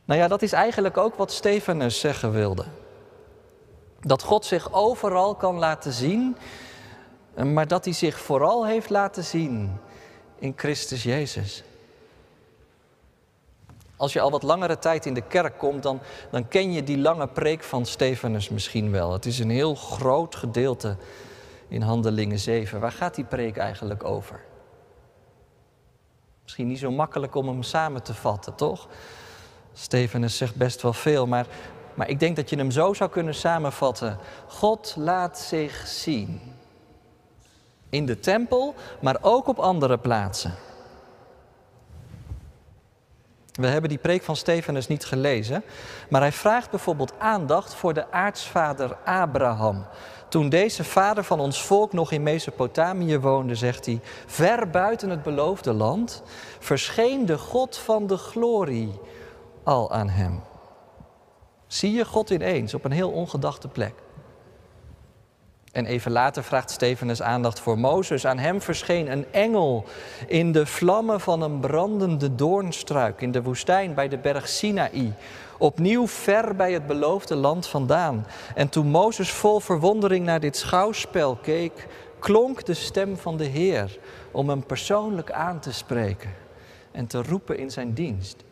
Nou 0.04 0.20
ja, 0.20 0.28
dat 0.28 0.42
is 0.42 0.52
eigenlijk 0.52 0.96
ook 0.96 1.14
wat 1.14 1.32
Stefanus 1.32 2.00
zeggen 2.00 2.32
wilde. 2.32 2.64
Dat 4.00 4.22
God 4.22 4.44
zich 4.44 4.72
overal 4.72 5.34
kan 5.34 5.58
laten 5.58 5.92
zien, 5.92 6.36
maar 7.34 7.68
dat 7.68 7.84
hij 7.84 7.94
zich 7.94 8.20
vooral 8.20 8.66
heeft 8.66 8.90
laten 8.90 9.24
zien 9.24 9.78
in 10.38 10.52
Christus 10.56 11.02
Jezus. 11.02 11.62
Als 13.96 14.12
je 14.12 14.20
al 14.20 14.30
wat 14.30 14.42
langere 14.42 14.78
tijd 14.78 15.06
in 15.06 15.14
de 15.14 15.22
kerk 15.22 15.58
komt, 15.58 15.82
dan, 15.82 16.00
dan 16.30 16.48
ken 16.48 16.72
je 16.72 16.84
die 16.84 16.98
lange 16.98 17.26
preek 17.26 17.62
van 17.62 17.86
Stefanus 17.86 18.48
misschien 18.48 18.90
wel. 18.90 19.12
Het 19.12 19.26
is 19.26 19.38
een 19.38 19.50
heel 19.50 19.74
groot 19.74 20.34
gedeelte 20.34 20.96
in 21.70 21.82
Handelingen 21.82 22.38
7. 22.38 22.80
Waar 22.80 22.92
gaat 22.92 23.14
die 23.14 23.24
preek 23.24 23.56
eigenlijk 23.56 24.04
over? 24.04 24.40
Misschien 26.42 26.66
niet 26.66 26.78
zo 26.78 26.90
makkelijk 26.90 27.34
om 27.34 27.48
hem 27.48 27.62
samen 27.62 28.02
te 28.02 28.14
vatten, 28.14 28.54
toch? 28.54 28.88
Stefanus 29.72 30.36
zegt 30.36 30.54
best 30.54 30.82
wel 30.82 30.92
veel, 30.92 31.26
maar, 31.26 31.46
maar 31.94 32.08
ik 32.08 32.20
denk 32.20 32.36
dat 32.36 32.50
je 32.50 32.56
hem 32.56 32.70
zo 32.70 32.94
zou 32.94 33.10
kunnen 33.10 33.34
samenvatten. 33.34 34.18
God 34.46 34.94
laat 34.96 35.38
zich 35.38 35.86
zien. 35.86 36.40
In 37.88 38.06
de 38.06 38.20
tempel, 38.20 38.74
maar 39.00 39.18
ook 39.20 39.46
op 39.48 39.58
andere 39.58 39.98
plaatsen. 39.98 40.54
We 43.60 43.66
hebben 43.66 43.90
die 43.90 43.98
preek 43.98 44.22
van 44.22 44.36
Stefanus 44.36 44.86
niet 44.86 45.04
gelezen, 45.04 45.64
maar 46.08 46.20
hij 46.20 46.32
vraagt 46.32 46.70
bijvoorbeeld 46.70 47.12
aandacht 47.18 47.74
voor 47.74 47.94
de 47.94 48.12
aartsvader 48.12 48.96
Abraham. 49.04 49.86
Toen 50.28 50.48
deze 50.48 50.84
vader 50.84 51.24
van 51.24 51.40
ons 51.40 51.62
volk 51.62 51.92
nog 51.92 52.12
in 52.12 52.22
Mesopotamië 52.22 53.18
woonde, 53.18 53.54
zegt 53.54 53.86
hij, 53.86 54.00
ver 54.26 54.70
buiten 54.70 55.10
het 55.10 55.22
beloofde 55.22 55.72
land 55.72 56.22
verscheen 56.58 57.26
de 57.26 57.38
God 57.38 57.76
van 57.76 58.06
de 58.06 58.16
glorie 58.16 59.00
al 59.64 59.92
aan 59.92 60.08
hem. 60.08 60.42
Zie 61.66 61.92
je 61.92 62.04
God 62.04 62.30
ineens 62.30 62.74
op 62.74 62.84
een 62.84 62.92
heel 62.92 63.10
ongedachte 63.10 63.68
plek. 63.68 63.94
En 65.72 65.86
even 65.86 66.12
later 66.12 66.44
vraagt 66.44 66.70
Stefanus 66.70 67.22
aandacht 67.22 67.60
voor 67.60 67.78
Mozes. 67.78 68.26
Aan 68.26 68.38
hem 68.38 68.60
verscheen 68.60 69.10
een 69.10 69.26
engel 69.30 69.84
in 70.26 70.52
de 70.52 70.66
vlammen 70.66 71.20
van 71.20 71.42
een 71.42 71.60
brandende 71.60 72.34
doornstruik 72.34 73.20
in 73.20 73.32
de 73.32 73.42
woestijn 73.42 73.94
bij 73.94 74.08
de 74.08 74.18
berg 74.18 74.48
Sinaï. 74.48 75.14
Opnieuw 75.58 76.06
ver 76.06 76.56
bij 76.56 76.72
het 76.72 76.86
beloofde 76.86 77.34
land 77.34 77.66
vandaan. 77.66 78.26
En 78.54 78.68
toen 78.68 78.86
Mozes 78.86 79.30
vol 79.30 79.60
verwondering 79.60 80.24
naar 80.24 80.40
dit 80.40 80.56
schouwspel 80.56 81.36
keek, 81.36 81.86
klonk 82.18 82.64
de 82.64 82.74
stem 82.74 83.16
van 83.16 83.36
de 83.36 83.44
Heer 83.44 83.98
om 84.30 84.48
hem 84.48 84.66
persoonlijk 84.66 85.32
aan 85.32 85.60
te 85.60 85.72
spreken 85.72 86.30
en 86.92 87.06
te 87.06 87.22
roepen 87.22 87.58
in 87.58 87.70
zijn 87.70 87.92
dienst. 87.92 88.44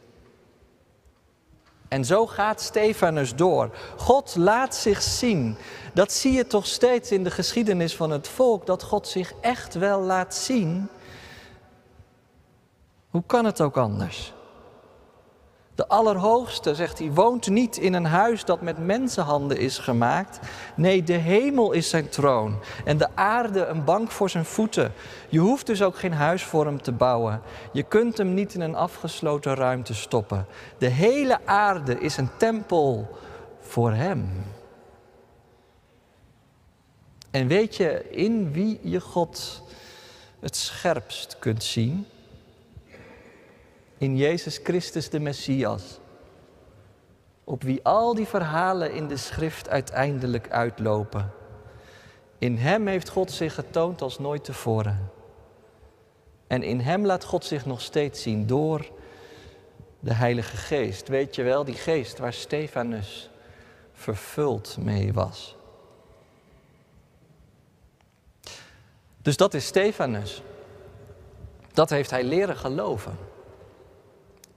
En 1.89 2.05
zo 2.05 2.27
gaat 2.27 2.61
Stefanus 2.61 3.35
door. 3.35 3.71
God 3.97 4.37
laat 4.37 4.75
zich 4.75 5.03
zien. 5.03 5.57
Dat 5.95 6.13
zie 6.13 6.33
je 6.33 6.47
toch 6.47 6.67
steeds 6.67 7.13
in 7.13 7.25
de 7.25 7.31
geschiedenis 7.31 7.97
van 7.97 8.11
het 8.11 8.29
volk, 8.29 8.67
dat 8.67 8.83
God 8.83 9.09
zich 9.09 9.33
echt 9.41 9.75
wel 9.75 10.01
laat 10.01 10.35
zien. 10.35 10.89
Hoe 13.11 13.23
kan 13.27 13.45
het 13.45 13.61
ook 13.61 13.77
anders? 13.77 14.33
De 15.79 15.89
Allerhoogste, 15.89 16.75
zegt 16.75 16.99
hij, 16.99 17.11
woont 17.11 17.49
niet 17.49 17.77
in 17.77 17.95
een 17.95 18.05
huis 18.05 18.45
dat 18.45 18.61
met 18.61 18.79
mensenhanden 18.79 19.59
is 19.59 19.79
gemaakt. 19.79 20.39
Nee, 20.77 21.03
de 21.03 21.13
hemel 21.13 21.73
is 21.73 21.89
zijn 21.89 22.09
troon 22.09 22.59
en 22.85 22.97
de 22.97 23.09
aarde 23.15 23.65
een 23.65 23.85
bank 23.85 24.11
voor 24.11 24.31
zijn 24.31 24.45
voeten. 24.45 24.93
Je 25.29 25.39
hoeft 25.39 25.67
dus 25.67 25.83
ook 25.83 25.99
geen 25.99 26.13
huis 26.13 26.45
voor 26.45 26.67
hem 26.67 26.83
te 26.83 26.93
bouwen. 26.93 27.41
Je 27.73 27.83
kunt 27.83 28.19
hem 28.19 28.35
niet 28.35 28.55
in 28.55 28.61
een 28.61 28.75
afgesloten 28.75 29.55
ruimte 29.55 29.95
stoppen. 29.95 30.47
De 30.79 30.89
hele 30.89 31.39
aarde 31.45 32.01
is 32.01 32.17
een 32.17 32.31
tempel 32.37 33.19
voor 33.61 33.93
hem. 33.93 34.45
En 37.31 37.47
weet 37.47 37.77
je 37.77 38.11
in 38.11 38.53
wie 38.53 38.81
je 38.83 39.01
God 39.01 39.63
het 40.41 40.57
scherpst 40.57 41.37
kunt 41.39 41.65
zien? 41.65 42.07
In 43.99 44.17
Jezus 44.17 44.61
Christus 44.63 45.11
de 45.11 45.21
Messias. 45.21 45.99
Op 47.45 47.63
wie 47.63 47.85
al 47.85 48.15
die 48.15 48.27
verhalen 48.27 48.93
in 48.93 49.09
de 49.09 49.17
schrift 49.17 49.69
uiteindelijk 49.69 50.51
uitlopen. 50.51 51.31
In 52.39 52.57
Hem 52.57 52.87
heeft 52.87 53.09
God 53.09 53.31
zich 53.31 53.55
getoond 53.55 54.03
als 54.03 54.19
nooit 54.19 54.45
tevoren. 54.45 55.11
En 56.47 56.63
in 56.63 56.81
Hem 56.81 57.07
laat 57.07 57.25
God 57.25 57.45
zich 57.45 57.67
nog 57.67 57.81
steeds 57.81 58.23
zien 58.23 58.47
door 58.47 58.91
de 60.01 60.15
Heilige 60.15 60.57
Geest. 60.57 61.09
Weet 61.09 61.35
je 61.35 61.43
wel, 61.43 61.65
die 61.65 61.75
geest 61.75 62.19
waar 62.19 62.33
Stefanus 62.33 63.31
vervuld 63.93 64.77
mee 64.81 65.13
was. 65.13 65.57
Dus 69.23 69.37
dat 69.37 69.55
is 69.55 69.67
Stefanus. 69.67 70.43
Dat 71.73 71.91
heeft 71.91 72.11
hij 72.11 72.25
leren 72.25 72.57
geloven. 72.57 73.28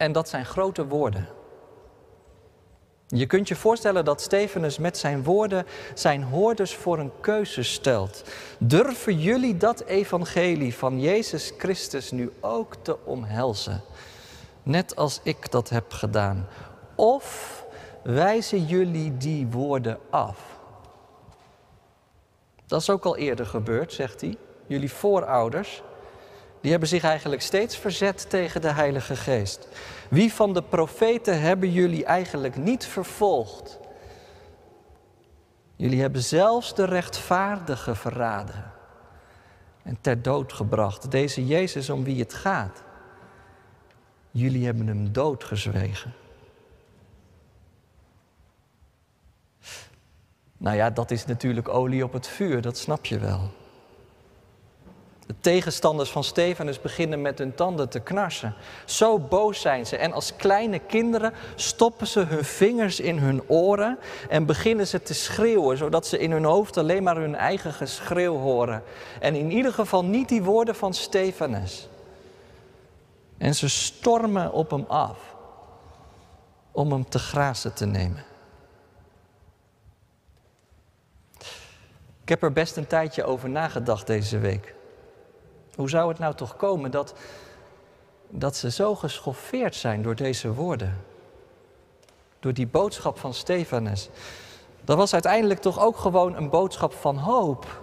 En 0.02 0.12
dat 0.12 0.30
zijn 0.30 0.46
grote 0.46 0.88
woorden. 0.88 1.28
Je 3.08 3.26
kunt 3.26 3.48
je 3.48 3.56
voorstellen 3.56 4.06
dat 4.06 4.22
Stefanus 4.22 4.78
met 4.78 4.98
zijn 4.98 5.24
woorden 5.24 5.66
zijn 5.94 6.24
hoorders 6.24 6.76
voor 6.76 7.00
een 7.00 7.12
keuze 7.20 7.64
stelt. 7.64 8.24
Durven 8.60 9.20
jullie 9.20 9.58
dat 9.58 9.84
evangelie 9.84 10.76
van 10.76 11.00
Jezus 11.00 11.54
Christus 11.58 12.12
nu 12.12 12.32
ook 12.40 12.76
te 12.82 12.98
omhelzen? 13.06 13.82
Net 14.64 14.96
als 14.96 15.20
ik 15.24 15.52
dat 15.52 15.70
heb 15.70 15.92
gedaan. 15.92 16.48
Of 16.96 17.66
wijzen 18.04 18.66
jullie 18.66 19.18
die 19.18 19.48
woorden 19.48 19.98
af? 20.10 20.40
Dat 22.66 22.82
is 22.82 22.90
ook 22.90 23.06
al 23.06 23.18
eerder 23.18 23.46
gebeurd, 23.46 23.94
zegt 23.94 24.22
hij. 24.22 24.38
Jullie 24.68 24.92
voorouders, 24.92 25.84
die 26.62 26.72
hebben 26.72 26.90
zich 26.90 27.04
eigenlijk 27.04 27.42
steeds 27.42 27.78
verzet 27.78 28.30
tegen 28.30 28.62
de 28.62 28.72
Heilige 28.72 29.16
Geest. 29.16 29.68
Wie 30.10 30.34
van 30.34 30.54
de 30.54 30.64
profeten 30.64 31.42
hebben 31.42 31.72
jullie 31.72 32.06
eigenlijk 32.06 32.56
niet 32.56 32.86
vervolgd? 32.86 33.80
Jullie 35.76 36.02
hebben 36.02 36.24
zelfs 36.24 36.76
de 36.76 36.86
rechtvaardige 36.86 37.96
verraden 37.96 38.72
en 39.84 39.98
ter 40.02 40.22
dood 40.22 40.54
gebracht. 40.54 41.12
Deze 41.12 41.46
Jezus 41.46 41.90
om 41.90 42.04
wie 42.04 42.20
het 42.20 42.34
gaat. 42.34 42.84
Jullie 44.32 44.66
hebben 44.66 44.88
hem 44.88 45.12
doodgezwegen. 45.12 46.14
Nou 50.58 50.76
ja, 50.76 50.90
dat 50.90 51.12
is 51.12 51.26
natuurlijk 51.26 51.70
olie 51.70 52.04
op 52.04 52.14
het 52.14 52.28
vuur, 52.28 52.62
dat 52.62 52.78
snap 52.78 53.06
je 53.06 53.20
wel. 53.20 53.52
De 55.32 55.40
tegenstanders 55.40 56.10
van 56.10 56.24
Stefanus 56.24 56.82
beginnen 56.82 57.22
met 57.22 57.38
hun 57.38 57.56
tanden 57.56 57.90
te 57.90 58.00
knarsen. 58.00 58.54
Zo 58.86 59.20
boos 59.20 59.62
zijn 59.62 59.86
ze. 59.86 59.98
En 59.98 60.14
als 60.14 60.36
kleine 60.36 60.80
kinderen 60.80 61.34
stoppen 61.56 62.08
ze 62.08 62.20
hun 62.20 62.44
vingers 62.44 63.00
in 63.00 63.18
hun 63.18 63.50
oren 63.50 64.00
en 64.30 64.46
beginnen 64.46 64.88
ze 64.88 65.02
te 65.02 65.14
schreeuwen, 65.14 65.78
zodat 65.78 66.08
ze 66.08 66.18
in 66.18 66.32
hun 66.32 66.44
hoofd 66.44 66.78
alleen 66.78 67.04
maar 67.04 67.16
hun 67.16 67.36
eigen 67.36 67.74
geschreeuw 67.74 68.38
horen. 68.38 68.84
En 69.20 69.36
in 69.36 69.52
ieder 69.52 69.74
geval 69.74 70.06
niet 70.06 70.30
die 70.30 70.44
woorden 70.44 70.76
van 70.76 70.94
Stefanus. 70.94 71.88
En 73.38 73.56
ze 73.56 73.70
stormen 73.70 74.52
op 74.52 74.70
hem 74.70 74.86
af 74.88 75.36
om 76.72 76.92
hem 76.92 77.10
te 77.10 77.20
grazen 77.20 77.74
te 77.74 77.86
nemen. 77.86 78.24
Ik 82.22 82.30
heb 82.30 82.44
er 82.44 82.54
best 82.54 82.78
een 82.78 82.88
tijdje 82.88 83.24
over 83.24 83.50
nagedacht 83.50 84.08
deze 84.08 84.38
week. 84.38 84.80
Hoe 85.76 85.90
zou 85.90 86.10
het 86.10 86.20
nou 86.20 86.36
toch 86.36 86.56
komen 86.56 86.92
dat, 86.92 87.14
dat 88.30 88.56
ze 88.56 88.72
zo 88.72 88.96
geschoffeerd 88.96 89.76
zijn 89.76 90.02
door 90.02 90.16
deze 90.16 90.54
woorden? 90.54 90.98
Door 92.40 92.54
die 92.54 92.68
boodschap 92.68 93.18
van 93.18 93.34
Stefanus. 93.34 94.10
Dat 94.84 94.98
was 94.98 95.14
uiteindelijk 95.14 95.60
toch 95.60 95.80
ook 95.80 95.98
gewoon 95.98 96.36
een 96.36 96.50
boodschap 96.50 96.94
van 96.94 97.18
hoop. 97.18 97.82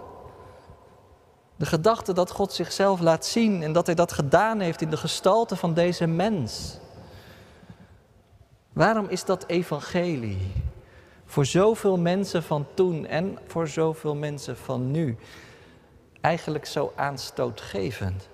De 1.55 1.65
gedachte 1.65 2.13
dat 2.13 2.31
God 2.31 2.53
zichzelf 2.53 2.99
laat 2.99 3.25
zien 3.25 3.63
en 3.63 3.73
dat 3.73 3.85
Hij 3.85 3.95
dat 3.95 4.11
gedaan 4.11 4.59
heeft 4.59 4.81
in 4.81 4.89
de 4.89 4.97
gestalte 4.97 5.55
van 5.55 5.73
deze 5.73 6.07
mens. 6.07 6.77
Waarom 8.73 9.05
is 9.09 9.25
dat 9.25 9.45
evangelie 9.47 10.51
voor 11.25 11.45
zoveel 11.45 11.97
mensen 11.97 12.43
van 12.43 12.65
toen 12.73 13.05
en 13.05 13.37
voor 13.47 13.67
zoveel 13.67 14.15
mensen 14.15 14.57
van 14.57 14.91
nu 14.91 15.17
eigenlijk 16.21 16.65
zo 16.65 16.93
aanstootgevend? 16.95 18.29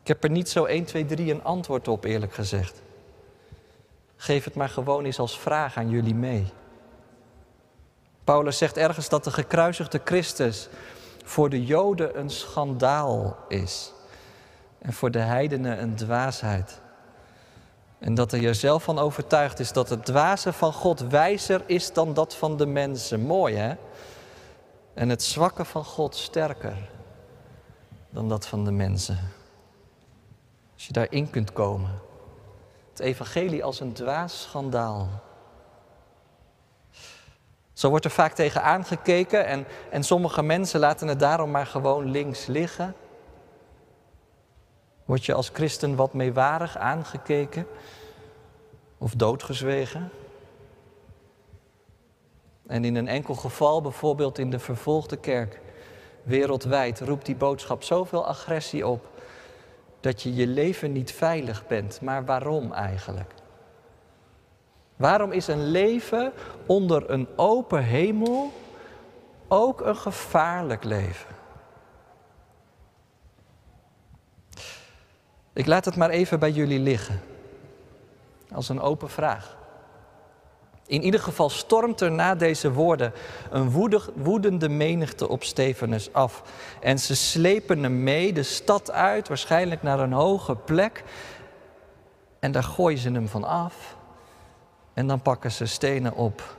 Ik 0.00 0.08
heb 0.08 0.24
er 0.24 0.30
niet 0.30 0.48
zo 0.48 0.64
1, 0.64 0.84
2, 0.84 1.04
3 1.04 1.32
een 1.32 1.44
antwoord 1.44 1.88
op, 1.88 2.04
eerlijk 2.04 2.34
gezegd. 2.34 2.82
Geef 4.16 4.44
het 4.44 4.54
maar 4.54 4.68
gewoon 4.68 5.04
eens 5.04 5.18
als 5.18 5.38
vraag 5.38 5.76
aan 5.76 5.90
jullie 5.90 6.14
mee. 6.14 6.46
Paulus 8.24 8.58
zegt 8.58 8.76
ergens 8.76 9.08
dat 9.08 9.24
de 9.24 9.30
gekruisigde 9.30 10.00
Christus 10.04 10.68
voor 11.24 11.50
de 11.50 11.64
Joden 11.64 12.18
een 12.18 12.30
schandaal 12.30 13.36
is 13.48 13.92
en 14.78 14.92
voor 14.92 15.10
de 15.10 15.18
heidenen 15.18 15.82
een 15.82 15.94
dwaasheid. 15.94 16.80
En 17.98 18.14
dat 18.14 18.30
hij 18.30 18.44
er 18.44 18.54
zelf 18.54 18.82
van 18.82 18.98
overtuigd 18.98 19.58
is 19.58 19.72
dat 19.72 19.88
het 19.88 20.04
dwaze 20.04 20.52
van 20.52 20.72
God 20.72 21.00
wijzer 21.00 21.62
is 21.66 21.92
dan 21.92 22.14
dat 22.14 22.36
van 22.36 22.56
de 22.56 22.66
mensen. 22.66 23.20
Mooi 23.20 23.54
hè? 23.54 23.74
En 24.98 25.08
het 25.08 25.22
zwakke 25.22 25.64
van 25.64 25.84
God 25.84 26.16
sterker 26.16 26.76
dan 28.10 28.28
dat 28.28 28.46
van 28.46 28.64
de 28.64 28.70
mensen. 28.70 29.18
Als 30.74 30.86
je 30.86 30.92
daarin 30.92 31.30
kunt 31.30 31.52
komen. 31.52 32.00
Het 32.90 33.00
evangelie 33.00 33.64
als 33.64 33.80
een 33.80 33.92
dwaas 33.92 34.42
schandaal. 34.42 35.08
Zo 37.72 37.88
wordt 37.88 38.04
er 38.04 38.10
vaak 38.10 38.32
tegen 38.32 38.62
aangekeken 38.62 39.46
en, 39.46 39.66
en 39.90 40.02
sommige 40.02 40.42
mensen 40.42 40.80
laten 40.80 41.08
het 41.08 41.20
daarom 41.20 41.50
maar 41.50 41.66
gewoon 41.66 42.10
links 42.10 42.46
liggen. 42.46 42.94
Word 45.04 45.24
je 45.24 45.34
als 45.34 45.50
christen 45.52 45.96
wat 45.96 46.12
meewarig 46.12 46.76
aangekeken 46.76 47.66
of 48.98 49.14
doodgezwegen? 49.14 50.10
En 52.68 52.84
in 52.84 52.96
een 52.96 53.08
enkel 53.08 53.34
geval, 53.34 53.82
bijvoorbeeld 53.82 54.38
in 54.38 54.50
de 54.50 54.58
vervolgde 54.58 55.16
kerk, 55.16 55.60
wereldwijd, 56.22 57.00
roept 57.00 57.26
die 57.26 57.36
boodschap 57.36 57.82
zoveel 57.82 58.26
agressie 58.26 58.86
op 58.86 59.06
dat 60.00 60.22
je 60.22 60.34
je 60.34 60.46
leven 60.46 60.92
niet 60.92 61.12
veilig 61.12 61.66
bent. 61.66 62.00
Maar 62.00 62.24
waarom 62.24 62.72
eigenlijk? 62.72 63.34
Waarom 64.96 65.32
is 65.32 65.46
een 65.46 65.70
leven 65.70 66.32
onder 66.66 67.10
een 67.10 67.28
open 67.36 67.84
hemel 67.84 68.52
ook 69.48 69.80
een 69.80 69.96
gevaarlijk 69.96 70.84
leven? 70.84 71.36
Ik 75.52 75.66
laat 75.66 75.84
het 75.84 75.96
maar 75.96 76.10
even 76.10 76.38
bij 76.38 76.50
jullie 76.50 76.78
liggen. 76.78 77.20
Als 78.52 78.68
een 78.68 78.80
open 78.80 79.10
vraag. 79.10 79.57
In 80.88 81.02
ieder 81.02 81.20
geval 81.20 81.48
stormt 81.48 82.00
er 82.00 82.10
na 82.10 82.34
deze 82.34 82.72
woorden 82.72 83.12
een 83.50 83.70
woedende 84.14 84.68
menigte 84.68 85.28
op 85.28 85.44
Stefanus 85.44 86.12
af. 86.12 86.42
En 86.80 86.98
ze 86.98 87.16
slepen 87.16 87.82
hem 87.82 88.02
mee 88.02 88.32
de 88.32 88.42
stad 88.42 88.90
uit, 88.90 89.28
waarschijnlijk 89.28 89.82
naar 89.82 90.00
een 90.00 90.12
hoge 90.12 90.56
plek. 90.56 91.04
En 92.38 92.52
daar 92.52 92.62
gooien 92.62 92.98
ze 92.98 93.10
hem 93.10 93.28
van 93.28 93.44
af. 93.44 93.96
En 94.94 95.06
dan 95.06 95.22
pakken 95.22 95.52
ze 95.52 95.66
stenen 95.66 96.14
op 96.14 96.56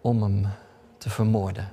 om 0.00 0.22
hem 0.22 0.46
te 0.98 1.10
vermoorden. 1.10 1.68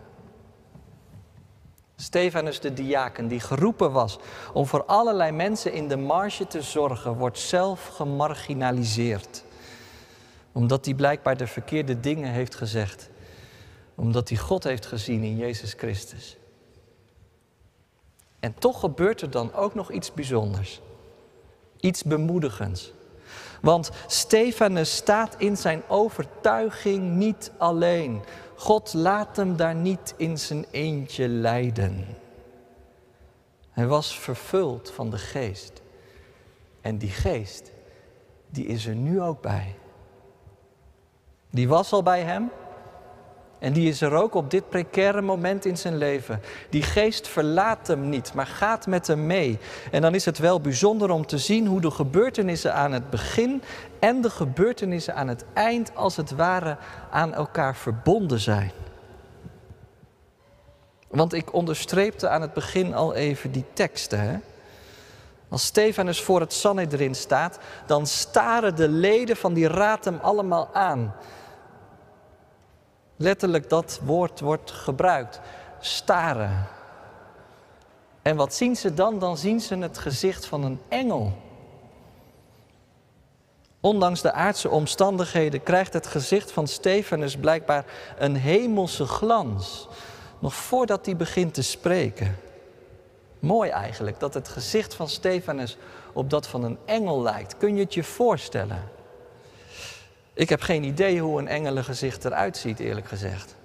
Stefanus 1.96 2.60
de 2.60 2.74
diaken, 2.74 3.28
die 3.28 3.40
geroepen 3.40 3.92
was 3.92 4.20
om 4.54 4.66
voor 4.66 4.86
allerlei 4.86 5.32
mensen 5.32 5.74
in 5.74 5.88
de 5.88 5.98
marge 5.98 6.48
te 6.48 6.62
zorgen, 6.62 7.18
wordt 7.18 7.40
zelf 7.40 7.88
gemarginaliseerd. 7.88 9.45
Omdat 10.56 10.86
hij 10.86 10.94
blijkbaar 10.94 11.38
de 11.38 11.48
verkeerde 11.48 12.00
dingen 12.00 12.32
heeft 12.32 12.56
gezegd. 12.56 13.10
Omdat 13.96 14.30
hij 14.30 14.38
God 14.38 14.64
heeft 14.64 14.86
gezien 14.86 15.24
in 15.24 15.38
Jezus 15.38 15.74
Christus. 15.74 16.38
En 18.40 18.54
toch 18.54 18.80
gebeurt 18.80 19.22
er 19.22 19.30
dan 19.30 19.54
ook 19.54 19.76
nog 19.76 19.92
iets 19.92 20.14
bijzonders. 20.14 20.82
Iets 21.80 22.04
bemoedigends. 22.04 22.94
Want 23.62 23.92
Stefanus 24.08 24.96
staat 24.96 25.36
in 25.38 25.58
zijn 25.58 25.84
overtuiging 25.88 27.16
niet 27.16 27.52
alleen. 27.58 28.24
God 28.56 28.94
laat 28.94 29.36
hem 29.36 29.56
daar 29.56 29.76
niet 29.76 30.14
in 30.18 30.38
zijn 30.38 30.66
eentje 30.72 31.28
leiden. 31.28 32.06
Hij 33.72 33.88
was 33.88 34.20
vervuld 34.20 34.92
van 34.92 35.10
de 35.10 35.18
geest. 35.18 35.82
En 36.82 36.98
die 36.98 37.10
geest, 37.10 37.72
die 38.50 38.66
is 38.66 38.86
er 38.86 38.96
nu 38.96 39.22
ook 39.22 39.42
bij. 39.42 39.76
Die 41.56 41.68
was 41.68 41.92
al 41.92 42.04
bij 42.04 42.22
hem 42.22 42.52
En 43.60 43.74
die 43.74 43.90
is 43.90 44.02
er 44.02 44.14
ook 44.14 44.34
op 44.34 44.52
dit 44.52 44.70
precaire 44.70 45.22
moment 45.22 45.66
in 45.66 45.78
zijn 45.78 45.98
leven. 45.98 46.42
Die 46.70 46.84
geest 46.84 47.28
verlaat 47.28 47.88
hem 47.88 48.10
niet, 48.10 48.34
maar 48.34 48.48
gaat 48.48 48.88
met 48.88 49.08
hem 49.08 49.26
mee. 49.26 49.60
En 49.92 50.02
dan 50.02 50.16
is 50.16 50.26
het 50.26 50.38
wel 50.38 50.62
bijzonder 50.62 51.10
om 51.10 51.26
te 51.26 51.38
zien 51.38 51.68
hoe 51.68 51.82
de 51.82 51.92
gebeurtenissen 51.92 52.74
aan 52.74 52.92
het 52.92 53.10
begin 53.10 53.62
en 54.00 54.22
de 54.22 54.30
gebeurtenissen 54.30 55.16
aan 55.16 55.28
het 55.28 55.46
eind 55.54 55.96
als 55.96 56.16
het 56.16 56.32
ware 56.32 56.78
aan 57.12 57.34
elkaar 57.34 57.76
verbonden 57.76 58.40
zijn. 58.40 58.72
Want 61.08 61.34
ik 61.34 61.54
onderstreepte 61.54 62.30
aan 62.30 62.42
het 62.42 62.54
begin 62.54 62.94
al 62.94 63.14
even 63.14 63.52
die 63.52 63.66
teksten. 63.74 64.20
Hè? 64.20 64.38
Als 65.50 65.66
Stefanus 65.66 66.22
voor 66.22 66.40
het 66.40 66.54
Sanhedrin 66.54 67.16
staat, 67.16 67.60
dan 67.86 68.08
staren 68.08 68.76
de 68.76 68.90
leden 68.90 69.36
van 69.36 69.54
die 69.54 69.68
raad 69.68 70.06
hem 70.06 70.20
allemaal 70.22 70.70
aan. 70.74 71.14
Letterlijk 73.16 73.70
dat 73.70 74.00
woord 74.04 74.40
wordt 74.40 74.72
gebruikt. 74.72 75.40
Staren. 75.80 76.68
En 78.22 78.36
wat 78.36 78.54
zien 78.54 78.76
ze 78.76 78.94
dan? 78.94 79.20
Dan 79.20 79.38
zien 79.38 79.60
ze 79.60 79.76
het 79.76 79.98
gezicht 79.98 80.46
van 80.46 80.64
een 80.64 80.80
engel. 80.88 81.34
Ondanks 83.80 84.22
de 84.22 84.32
aardse 84.32 84.70
omstandigheden 84.70 85.64
krijgt 85.64 85.94
het 85.94 86.08
gezicht 86.08 86.52
van 86.52 86.68
Stefanus 86.68 87.38
blijkbaar 87.38 87.86
een 88.18 88.36
hemelse 88.36 89.06
glans. 89.06 89.88
Nog 90.40 90.54
voordat 90.54 91.06
hij 91.06 91.16
begint 91.16 91.54
te 91.54 91.62
spreken. 91.62 92.38
Mooi 93.40 93.70
eigenlijk 93.70 94.20
dat 94.20 94.34
het 94.34 94.48
gezicht 94.48 94.94
van 94.94 95.10
Stefanus 95.10 95.78
op 96.14 96.30
dat 96.30 96.48
van 96.48 96.64
een 96.64 96.78
engel 96.86 97.22
lijkt. 97.22 97.58
Kun 97.58 97.76
je 97.76 97.84
het 97.84 97.94
je 97.94 98.04
voorstellen? 98.04 98.95
Ik 100.36 100.50
heb 100.50 100.62
geen 100.62 100.84
idee 100.84 101.22
hoe 101.22 101.40
een 101.40 101.48
engelengezicht 101.48 102.26
eruit 102.26 102.58
ziet, 102.58 102.80
eerlijk 102.80 103.08
gezegd. 103.08 103.56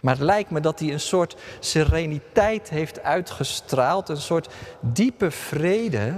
Maar 0.00 0.14
het 0.14 0.22
lijkt 0.22 0.50
me 0.50 0.60
dat 0.60 0.78
hij 0.78 0.92
een 0.92 1.00
soort 1.00 1.36
sereniteit 1.60 2.68
heeft 2.68 3.02
uitgestraald, 3.02 4.08
een 4.08 4.16
soort 4.16 4.54
diepe 4.80 5.30
vrede, 5.30 6.14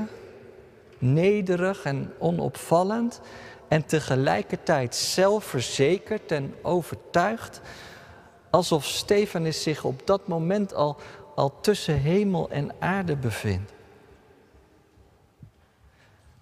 nederig 0.98 1.84
en 1.84 2.12
onopvallend 2.18 3.20
en 3.68 3.84
tegelijkertijd 3.84 4.94
zelfverzekerd 4.94 6.32
en 6.32 6.54
overtuigd, 6.62 7.60
alsof 8.50 8.84
Stefanus 8.84 9.62
zich 9.62 9.84
op 9.84 10.06
dat 10.06 10.28
moment 10.28 10.74
al, 10.74 10.96
al 11.34 11.60
tussen 11.60 12.00
hemel 12.00 12.50
en 12.50 12.72
aarde 12.78 13.16
bevindt. 13.16 13.72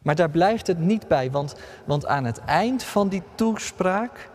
Maar 0.09 0.17
daar 0.17 0.31
blijft 0.31 0.67
het 0.67 0.79
niet 0.79 1.09
bij, 1.09 1.31
want, 1.31 1.55
want 1.85 2.07
aan 2.07 2.25
het 2.25 2.39
eind 2.39 2.83
van 2.83 3.09
die 3.09 3.23
toespraak, 3.35 4.31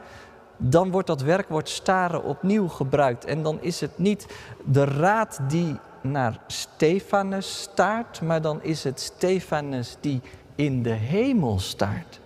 dan 0.58 0.92
wordt 0.92 1.08
dat 1.08 1.22
werkwoord 1.22 1.70
staren 1.70 2.24
opnieuw 2.24 2.68
gebruikt. 2.68 3.26
En 3.26 3.44
dan 3.44 3.62
is 3.62 3.82
het 3.82 3.98
niet 3.98 4.28
de 4.66 4.86
raad 4.86 5.40
die 5.48 5.80
naar 6.02 6.40
Stefanus 6.48 7.62
staart, 7.62 8.22
maar 8.22 8.42
dan 8.42 8.64
is 8.64 8.84
het 8.84 9.00
Stefanus 9.00 9.98
die 10.00 10.22
in 10.56 10.84
de 10.84 10.94
hemel 10.94 11.60
staart. 11.60 12.20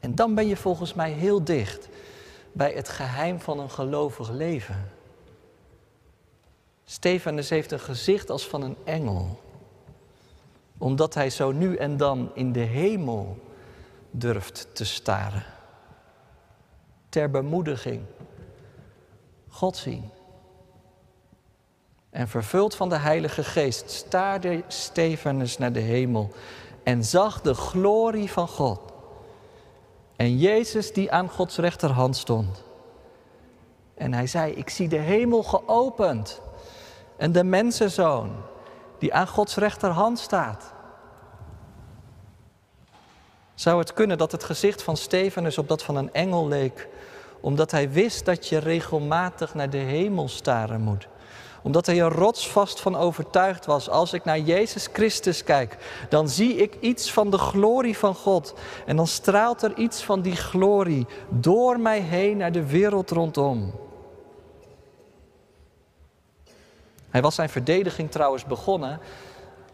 En 0.00 0.14
dan 0.14 0.34
ben 0.34 0.46
je 0.46 0.56
volgens 0.56 0.94
mij 0.94 1.10
heel 1.10 1.44
dicht 1.44 1.88
bij 2.52 2.72
het 2.72 2.88
geheim 2.88 3.40
van 3.40 3.58
een 3.58 3.70
gelovig 3.70 4.30
leven. 4.30 4.90
Stefanus 6.84 7.50
heeft 7.50 7.72
een 7.72 7.80
gezicht 7.80 8.30
als 8.30 8.48
van 8.48 8.62
een 8.62 8.76
engel 8.84 9.48
omdat 10.80 11.14
hij 11.14 11.30
zo 11.30 11.52
nu 11.52 11.76
en 11.76 11.96
dan 11.96 12.30
in 12.34 12.52
de 12.52 12.60
hemel 12.60 13.38
durft 14.10 14.66
te 14.72 14.84
staren. 14.84 15.44
Ter 17.08 17.30
bemoediging. 17.30 18.02
God 19.48 19.76
zien. 19.76 20.10
En 22.10 22.28
vervuld 22.28 22.74
van 22.74 22.88
de 22.88 22.96
Heilige 22.96 23.44
Geest 23.44 23.90
staarde 23.90 24.62
Stefanus 24.68 25.58
naar 25.58 25.72
de 25.72 25.80
hemel 25.80 26.30
en 26.82 27.04
zag 27.04 27.40
de 27.40 27.54
glorie 27.54 28.30
van 28.30 28.48
God. 28.48 28.80
En 30.16 30.38
Jezus 30.38 30.92
die 30.92 31.12
aan 31.12 31.28
Gods 31.28 31.56
rechterhand 31.56 32.16
stond. 32.16 32.64
En 33.94 34.12
hij 34.12 34.26
zei, 34.26 34.52
ik 34.52 34.70
zie 34.70 34.88
de 34.88 34.96
hemel 34.96 35.42
geopend 35.42 36.40
en 37.16 37.32
de 37.32 37.44
mensenzoon 37.44 38.30
die 39.00 39.14
aan 39.14 39.28
Gods 39.28 39.56
rechterhand 39.56 40.18
staat. 40.18 40.72
Zou 43.54 43.78
het 43.78 43.92
kunnen 43.92 44.18
dat 44.18 44.32
het 44.32 44.44
gezicht 44.44 44.82
van 44.82 44.96
Stefanus 44.96 45.58
op 45.58 45.68
dat 45.68 45.82
van 45.82 45.96
een 45.96 46.12
engel 46.12 46.48
leek, 46.48 46.88
omdat 47.40 47.70
hij 47.70 47.90
wist 47.90 48.24
dat 48.24 48.48
je 48.48 48.58
regelmatig 48.58 49.54
naar 49.54 49.70
de 49.70 49.76
hemel 49.76 50.28
staren 50.28 50.80
moet? 50.80 51.08
Omdat 51.62 51.86
hij 51.86 52.00
er 52.00 52.12
rotsvast 52.12 52.80
van 52.80 52.96
overtuigd 52.96 53.66
was, 53.66 53.88
als 53.88 54.12
ik 54.12 54.24
naar 54.24 54.38
Jezus 54.38 54.88
Christus 54.92 55.44
kijk, 55.44 55.76
dan 56.08 56.28
zie 56.28 56.54
ik 56.54 56.76
iets 56.80 57.12
van 57.12 57.30
de 57.30 57.38
glorie 57.38 57.98
van 57.98 58.14
God. 58.14 58.54
En 58.86 58.96
dan 58.96 59.06
straalt 59.06 59.62
er 59.62 59.76
iets 59.76 60.04
van 60.04 60.20
die 60.20 60.36
glorie 60.36 61.06
door 61.28 61.80
mij 61.80 62.00
heen 62.00 62.36
naar 62.36 62.52
de 62.52 62.66
wereld 62.66 63.10
rondom. 63.10 63.72
Hij 67.10 67.22
was 67.22 67.34
zijn 67.34 67.48
verdediging 67.48 68.10
trouwens 68.10 68.44
begonnen 68.44 69.00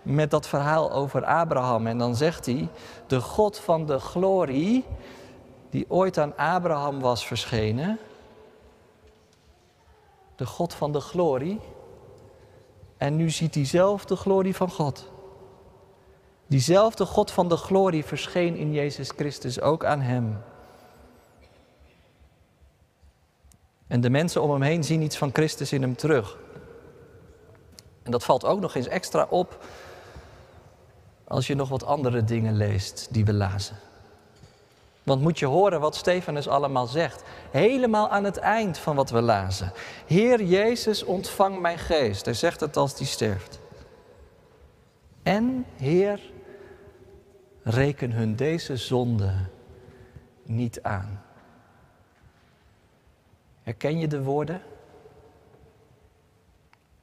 met 0.03 0.31
dat 0.31 0.47
verhaal 0.47 0.93
over 0.93 1.25
Abraham. 1.25 1.87
En 1.87 1.99
dan 1.99 2.17
zegt 2.17 2.47
hij, 2.47 2.69
de 3.07 3.21
God 3.21 3.59
van 3.59 3.87
de 3.87 3.99
glorie, 3.99 4.85
die 5.71 5.87
ooit 5.89 6.19
aan 6.19 6.37
Abraham 6.37 7.01
was 7.01 7.27
verschenen, 7.27 7.99
de 10.37 10.47
God 10.47 10.75
van 10.75 10.93
de 10.93 11.01
glorie, 11.01 11.61
en 12.97 13.17
nu 13.17 13.31
ziet 13.31 13.55
hij 13.55 13.65
zelf 13.65 14.05
de 14.05 14.17
glorie 14.17 14.57
van 14.57 14.71
God. 14.71 15.11
Diezelfde 16.47 17.07
God 17.07 17.31
van 17.31 17.49
de 17.49 17.57
glorie 17.57 18.05
verscheen 18.05 18.57
in 18.57 18.73
Jezus 18.73 19.11
Christus 19.17 19.61
ook 19.61 19.85
aan 19.85 20.01
hem. 20.01 20.43
En 23.87 24.01
de 24.01 24.11
mensen 24.11 24.43
om 24.43 24.51
hem 24.51 24.63
heen 24.63 24.85
zien 24.85 25.03
iets 25.03 25.17
van 25.17 25.31
Christus 25.33 25.73
in 25.73 25.83
hem 25.83 25.97
terug. 25.97 26.39
En 28.07 28.13
dat 28.13 28.25
valt 28.25 28.45
ook 28.45 28.61
nog 28.61 28.75
eens 28.75 28.89
extra 28.89 29.27
op 29.31 29.65
als 31.25 31.47
je 31.47 31.55
nog 31.55 31.69
wat 31.69 31.85
andere 31.85 32.25
dingen 32.25 32.57
leest 32.57 33.09
die 33.11 33.25
we 33.25 33.33
lazen. 33.33 33.77
Want 35.03 35.23
moet 35.23 35.39
je 35.39 35.47
horen 35.47 35.81
wat 35.81 35.95
Stefanus 35.95 36.49
allemaal 36.49 36.87
zegt. 36.87 37.23
Helemaal 37.51 38.09
aan 38.09 38.25
het 38.25 38.37
eind 38.37 38.79
van 38.79 38.97
wat 38.97 39.11
we 39.11 39.21
lazen. 39.21 39.73
Heer 40.07 40.43
Jezus, 40.43 41.03
ontvang 41.05 41.61
mijn 41.61 41.79
geest. 41.79 42.25
Hij 42.25 42.35
zegt 42.35 42.61
het 42.61 42.77
als 42.77 42.97
die 42.97 43.07
sterft. 43.07 43.59
En 45.23 45.67
Heer, 45.77 46.21
reken 47.63 48.13
hun 48.13 48.37
deze 48.37 48.77
zonde 48.77 49.35
niet 50.43 50.83
aan. 50.83 51.23
Herken 53.63 53.99
je 53.99 54.09
de 54.09 54.23
woorden? 54.23 54.63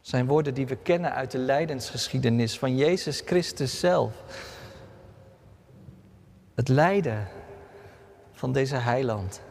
Zijn 0.03 0.27
woorden 0.27 0.53
die 0.53 0.67
we 0.67 0.75
kennen 0.75 1.13
uit 1.13 1.31
de 1.31 1.37
lijdensgeschiedenis 1.37 2.59
van 2.59 2.75
Jezus 2.77 3.21
Christus 3.25 3.79
zelf. 3.79 4.13
Het 6.55 6.67
lijden 6.67 7.27
van 8.31 8.51
deze 8.51 8.75
heiland. 8.75 9.41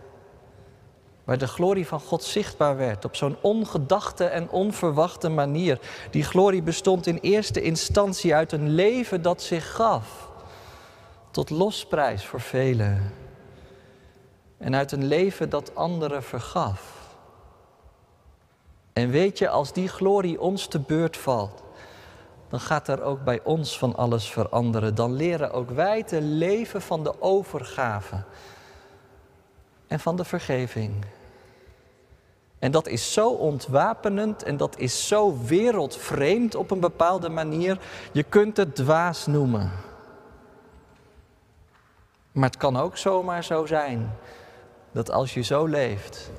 Waar 1.24 1.38
de 1.38 1.46
glorie 1.46 1.86
van 1.86 2.00
God 2.00 2.22
zichtbaar 2.24 2.76
werd 2.76 3.04
op 3.04 3.16
zo'n 3.16 3.36
ongedachte 3.40 4.24
en 4.24 4.50
onverwachte 4.50 5.28
manier. 5.28 5.78
Die 6.10 6.24
glorie 6.24 6.62
bestond 6.62 7.06
in 7.06 7.18
eerste 7.18 7.62
instantie 7.62 8.34
uit 8.34 8.52
een 8.52 8.68
leven 8.68 9.22
dat 9.22 9.42
zich 9.42 9.72
gaf. 9.72 10.30
Tot 11.30 11.50
losprijs 11.50 12.24
voor 12.24 12.40
velen. 12.40 13.12
En 14.58 14.74
uit 14.74 14.92
een 14.92 15.06
leven 15.06 15.50
dat 15.50 15.74
anderen 15.74 16.22
vergaf. 16.22 17.01
En 18.92 19.10
weet 19.10 19.38
je, 19.38 19.48
als 19.48 19.72
die 19.72 19.88
glorie 19.88 20.40
ons 20.40 20.66
te 20.66 20.80
beurt 20.80 21.16
valt, 21.16 21.62
dan 22.48 22.60
gaat 22.60 22.88
er 22.88 23.02
ook 23.02 23.24
bij 23.24 23.40
ons 23.44 23.78
van 23.78 23.96
alles 23.96 24.30
veranderen. 24.30 24.94
Dan 24.94 25.12
leren 25.12 25.52
ook 25.52 25.70
wij 25.70 26.02
te 26.02 26.20
leven 26.20 26.82
van 26.82 27.02
de 27.04 27.22
overgave 27.22 28.22
en 29.86 30.00
van 30.00 30.16
de 30.16 30.24
vergeving. 30.24 31.04
En 32.58 32.70
dat 32.70 32.86
is 32.86 33.12
zo 33.12 33.28
ontwapenend 33.28 34.42
en 34.42 34.56
dat 34.56 34.78
is 34.78 35.08
zo 35.08 35.36
wereldvreemd 35.44 36.54
op 36.54 36.70
een 36.70 36.80
bepaalde 36.80 37.28
manier. 37.28 37.78
Je 38.12 38.22
kunt 38.22 38.56
het 38.56 38.74
dwaas 38.74 39.26
noemen. 39.26 39.70
Maar 42.32 42.48
het 42.48 42.56
kan 42.56 42.76
ook 42.76 42.96
zomaar 42.96 43.44
zo 43.44 43.66
zijn 43.66 44.10
dat 44.92 45.10
als 45.10 45.34
je 45.34 45.42
zo 45.42 45.66
leeft, 45.66 46.30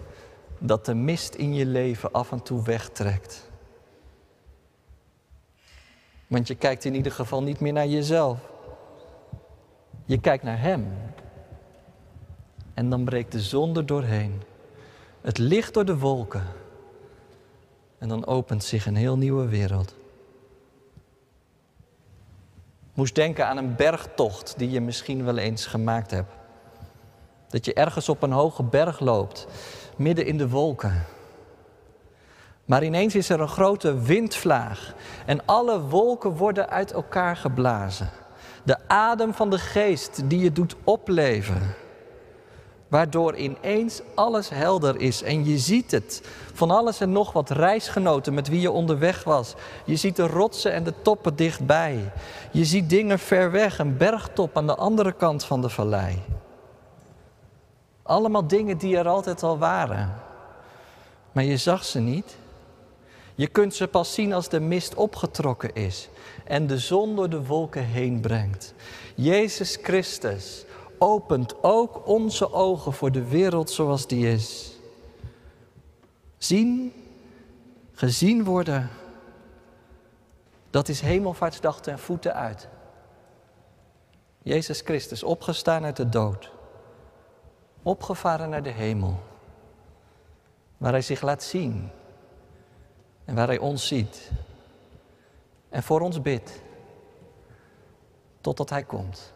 dat 0.65 0.86
de 0.86 0.93
mist 0.93 1.36
in 1.36 1.54
je 1.54 1.65
leven 1.65 2.12
af 2.12 2.32
en 2.32 2.43
toe 2.43 2.63
wegtrekt. 2.63 3.49
Want 6.28 6.47
je 6.47 6.56
kijkt 6.56 6.86
in 6.86 6.95
ieder 6.95 7.12
geval 7.12 7.43
niet 7.43 7.60
meer 7.60 7.73
naar 7.73 7.88
jezelf. 7.88 8.39
Je 10.06 10.19
kijkt 10.19 10.43
naar 10.43 10.60
Hem. 10.60 10.88
En 12.73 12.89
dan 12.89 13.04
breekt 13.04 13.32
de 13.32 13.41
zon 13.41 13.78
er 13.78 13.86
doorheen. 13.86 14.41
Het 15.21 15.38
licht 15.38 15.73
door 15.73 15.86
de 15.86 15.97
wolken. 15.97 16.47
En 17.97 18.08
dan 18.08 18.26
opent 18.26 18.63
zich 18.63 18.86
een 18.86 18.95
heel 18.95 19.17
nieuwe 19.17 19.47
wereld. 19.47 19.95
Moest 22.93 23.15
denken 23.15 23.47
aan 23.47 23.58
een 23.58 23.76
bergtocht 23.76 24.54
die 24.58 24.69
je 24.69 24.82
misschien 24.82 25.26
wel 25.26 25.38
eens 25.38 25.65
gemaakt 25.65 26.12
hebt. 26.12 26.34
Dat 27.47 27.65
je 27.65 27.73
ergens 27.73 28.10
op 28.10 28.21
een 28.23 28.32
hoge 28.32 28.63
berg 28.63 28.99
loopt, 28.99 29.47
midden 30.04 30.26
in 30.26 30.38
de 30.38 30.50
wolken. 30.50 31.06
Maar 32.66 32.84
ineens 32.84 33.16
is 33.16 33.30
er 33.30 33.39
een 33.39 33.48
grote 33.48 34.02
windvlaag 34.02 34.94
en 35.26 35.46
alle 35.46 35.82
wolken 35.82 36.32
worden 36.32 36.70
uit 36.70 36.92
elkaar 36.92 37.36
geblazen. 37.36 38.10
De 38.63 38.78
adem 38.88 39.34
van 39.34 39.50
de 39.50 39.60
geest 39.60 40.22
die 40.30 40.39
je 40.39 40.52
doet 40.52 40.76
opleven. 40.84 41.76
Waardoor 42.88 43.36
ineens 43.36 44.02
alles 44.16 44.50
helder 44.50 45.00
is 45.02 45.22
en 45.22 45.46
je 45.46 45.58
ziet 45.58 45.92
het. 45.92 46.22
Van 46.54 46.72
alles 46.72 47.00
en 47.00 47.12
nog 47.12 47.32
wat 47.32 47.50
reisgenoten 47.50 48.34
met 48.34 48.48
wie 48.48 48.62
je 48.62 48.72
onderweg 48.72 49.24
was. 49.24 49.54
Je 49.86 49.96
ziet 49.96 50.16
de 50.16 50.28
rotsen 50.28 50.74
en 50.74 50.84
de 50.84 50.94
toppen 51.02 51.36
dichtbij. 51.36 52.12
Je 52.52 52.66
ziet 52.66 52.89
dingen 52.89 53.20
ver 53.20 53.52
weg, 53.52 53.80
een 53.80 53.98
bergtop 53.98 54.58
aan 54.58 54.68
de 54.68 54.76
andere 54.76 55.12
kant 55.12 55.44
van 55.44 55.62
de 55.62 55.70
vallei. 55.70 56.22
Allemaal 58.04 58.48
dingen 58.48 58.78
die 58.78 58.98
er 58.98 59.08
altijd 59.08 59.44
al 59.44 59.58
waren. 59.58 60.13
Maar 61.32 61.44
je 61.44 61.58
zag 61.58 61.86
ze 61.86 62.00
niet. 62.00 62.36
Je 63.36 63.48
kunt 63.48 63.76
ze 63.76 63.88
pas 63.88 64.13
zien 64.13 64.34
als 64.34 64.50
de 64.50 64.60
mist 64.60 64.96
opgetrokken 64.96 65.74
is 65.74 66.10
en 66.44 66.68
de 66.68 66.78
zon 66.78 67.16
door 67.16 67.30
de 67.30 67.46
wolken 67.46 67.86
heen 67.86 68.22
brengt. 68.22 68.74
Jezus 69.16 69.78
Christus 69.82 70.66
opent 70.98 71.63
ook 71.63 72.08
onze 72.08 72.54
ogen 72.54 72.94
voor 72.94 73.12
de 73.12 73.28
wereld 73.28 73.70
zoals 73.70 74.08
die 74.08 74.28
is. 74.28 74.72
Zien, 76.38 76.94
gezien 77.94 78.44
worden, 78.44 78.89
dat 80.70 80.89
is 80.89 81.02
hemelvaartsdag 81.02 81.82
ten 81.82 82.00
voeten 82.00 82.34
uit. 82.34 82.68
Jezus 84.42 84.82
Christus 84.82 85.24
opgestaan 85.24 85.84
uit 85.84 85.96
de 85.96 86.10
dood, 86.10 86.52
opgevaren 87.84 88.50
naar 88.50 88.63
de 88.63 88.69
hemel, 88.69 89.19
waar 90.78 90.91
Hij 90.91 91.02
zich 91.02 91.22
laat 91.22 91.43
zien 91.43 91.89
en 93.26 93.36
waar 93.36 93.48
Hij 93.48 93.58
ons 93.58 93.88
ziet 93.88 94.32
en 95.69 95.84
voor 95.84 96.02
ons 96.02 96.22
bidt, 96.22 96.62
totdat 98.41 98.69
Hij 98.69 98.84
komt. 98.84 99.34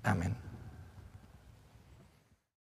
Amen. 0.00 0.39